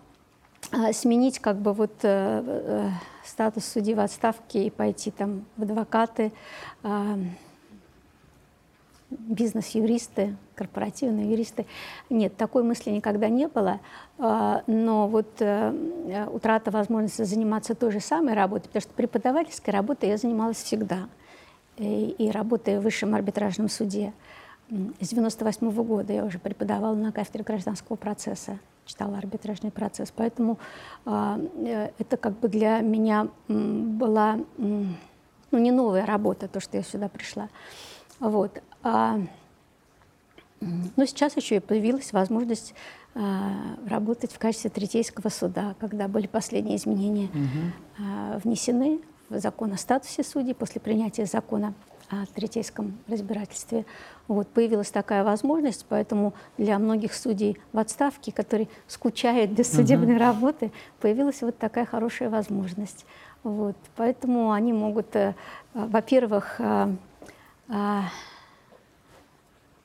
[0.73, 2.91] э, сменить как бы вот э, э,
[3.25, 6.33] статус судьи в отставке и пойти там в адвокаты,
[6.83, 7.17] э,
[9.11, 11.67] бизнес-юристы, корпоративные юристы.
[12.11, 13.81] Нет, такой мысли никогда не было.
[14.19, 20.09] А, но вот э, утрата возможности заниматься той же самой работой, потому что преподавательской работой
[20.09, 21.09] я занималась всегда.
[21.77, 24.13] И, и работая в высшем арбитражном суде.
[25.01, 30.13] С 98 -го года я уже преподавала на кафедре гражданского процесса, читала арбитражный процесс.
[30.15, 30.59] Поэтому
[31.05, 34.39] а, э, это как бы для меня была
[35.55, 37.49] ну, не новая работа, то, что я сюда пришла.
[38.21, 38.63] Вот.
[40.97, 42.75] Но сейчас еще и появилась возможность
[43.15, 43.53] а,
[43.89, 48.41] работать в качестве третейского суда, когда были последние изменения угу.
[48.45, 51.75] внесены в закон о статусе судей после принятия закона
[52.11, 53.87] о третейском разбирательстве.
[54.29, 60.19] Вот, появилась такая возможность, поэтому для многих судей в отставке, которые скучают без судебной uh
[60.19, 63.07] работы, появилась вот такая хорошая возможность.
[63.43, 65.35] Вот, поэтому они могут, э,
[65.75, 66.57] во-первых,
[67.69, 68.05] а,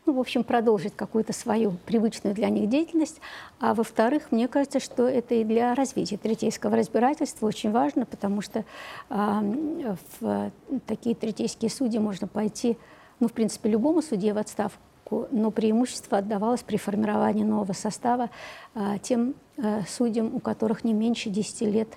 [0.09, 3.21] ну, в общем, продолжить какую-то свою привычную для них деятельность.
[3.59, 8.65] А во-вторых, мне кажется, что это и для развития третейского разбирательства очень важно, потому что
[9.11, 10.51] э, в
[10.87, 12.75] такие третейские судьи можно пойти,
[13.19, 18.31] ну, в принципе, любому судье в отставку, но преимущество отдавалось при формировании нового состава
[18.73, 21.89] э, тем э, судьям, у которых не меньше 10 лет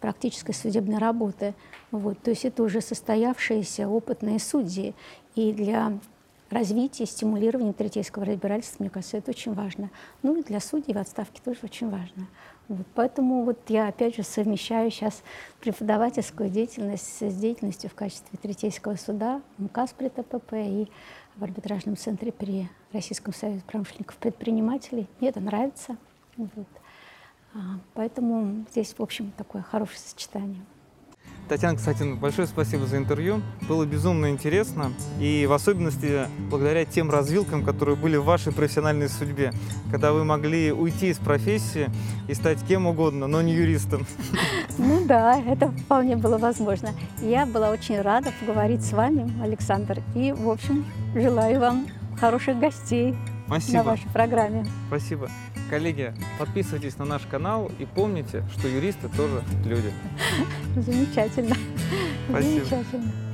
[0.00, 1.54] практической судебной работы.
[1.90, 2.18] Вот.
[2.18, 4.94] То есть это уже состоявшиеся опытные судьи.
[5.34, 5.98] И для
[6.50, 9.90] развитие, стимулирование третейского разбирательства, мне кажется, это очень важно.
[10.22, 12.26] Ну и для судей в отставке тоже очень важно.
[12.68, 15.22] Вот, поэтому вот я опять же совмещаю сейчас
[15.60, 20.88] преподавательскую деятельность с деятельностью в качестве третейского суда МКАС при ТПП и
[21.36, 25.06] в арбитражном центре при Российском союзе промышленников предпринимателей.
[25.20, 25.96] Мне это нравится.
[26.36, 26.66] Вот.
[27.54, 30.64] А, поэтому здесь, в общем, такое хорошее сочетание.
[31.48, 33.40] Татьяна, кстати, большое спасибо за интервью.
[33.68, 34.92] Было безумно интересно.
[35.20, 39.52] И в особенности благодаря тем развилкам, которые были в вашей профессиональной судьбе,
[39.90, 41.88] когда вы могли уйти из профессии
[42.26, 44.06] и стать кем угодно, но не юристом.
[44.78, 46.90] Ну да, это вполне было возможно.
[47.22, 50.02] Я была очень рада поговорить с вами, Александр.
[50.14, 51.86] И, в общем, желаю вам
[52.20, 53.16] хороших гостей
[53.46, 53.78] Спасибо.
[53.78, 54.66] на вашей программе.
[54.88, 55.30] Спасибо.
[55.68, 59.92] Коллеги, подписывайтесь на наш канал и помните, что юристы тоже люди.
[60.76, 61.56] Замечательно.
[62.28, 62.64] Спасибо.
[62.64, 63.25] Замечательно.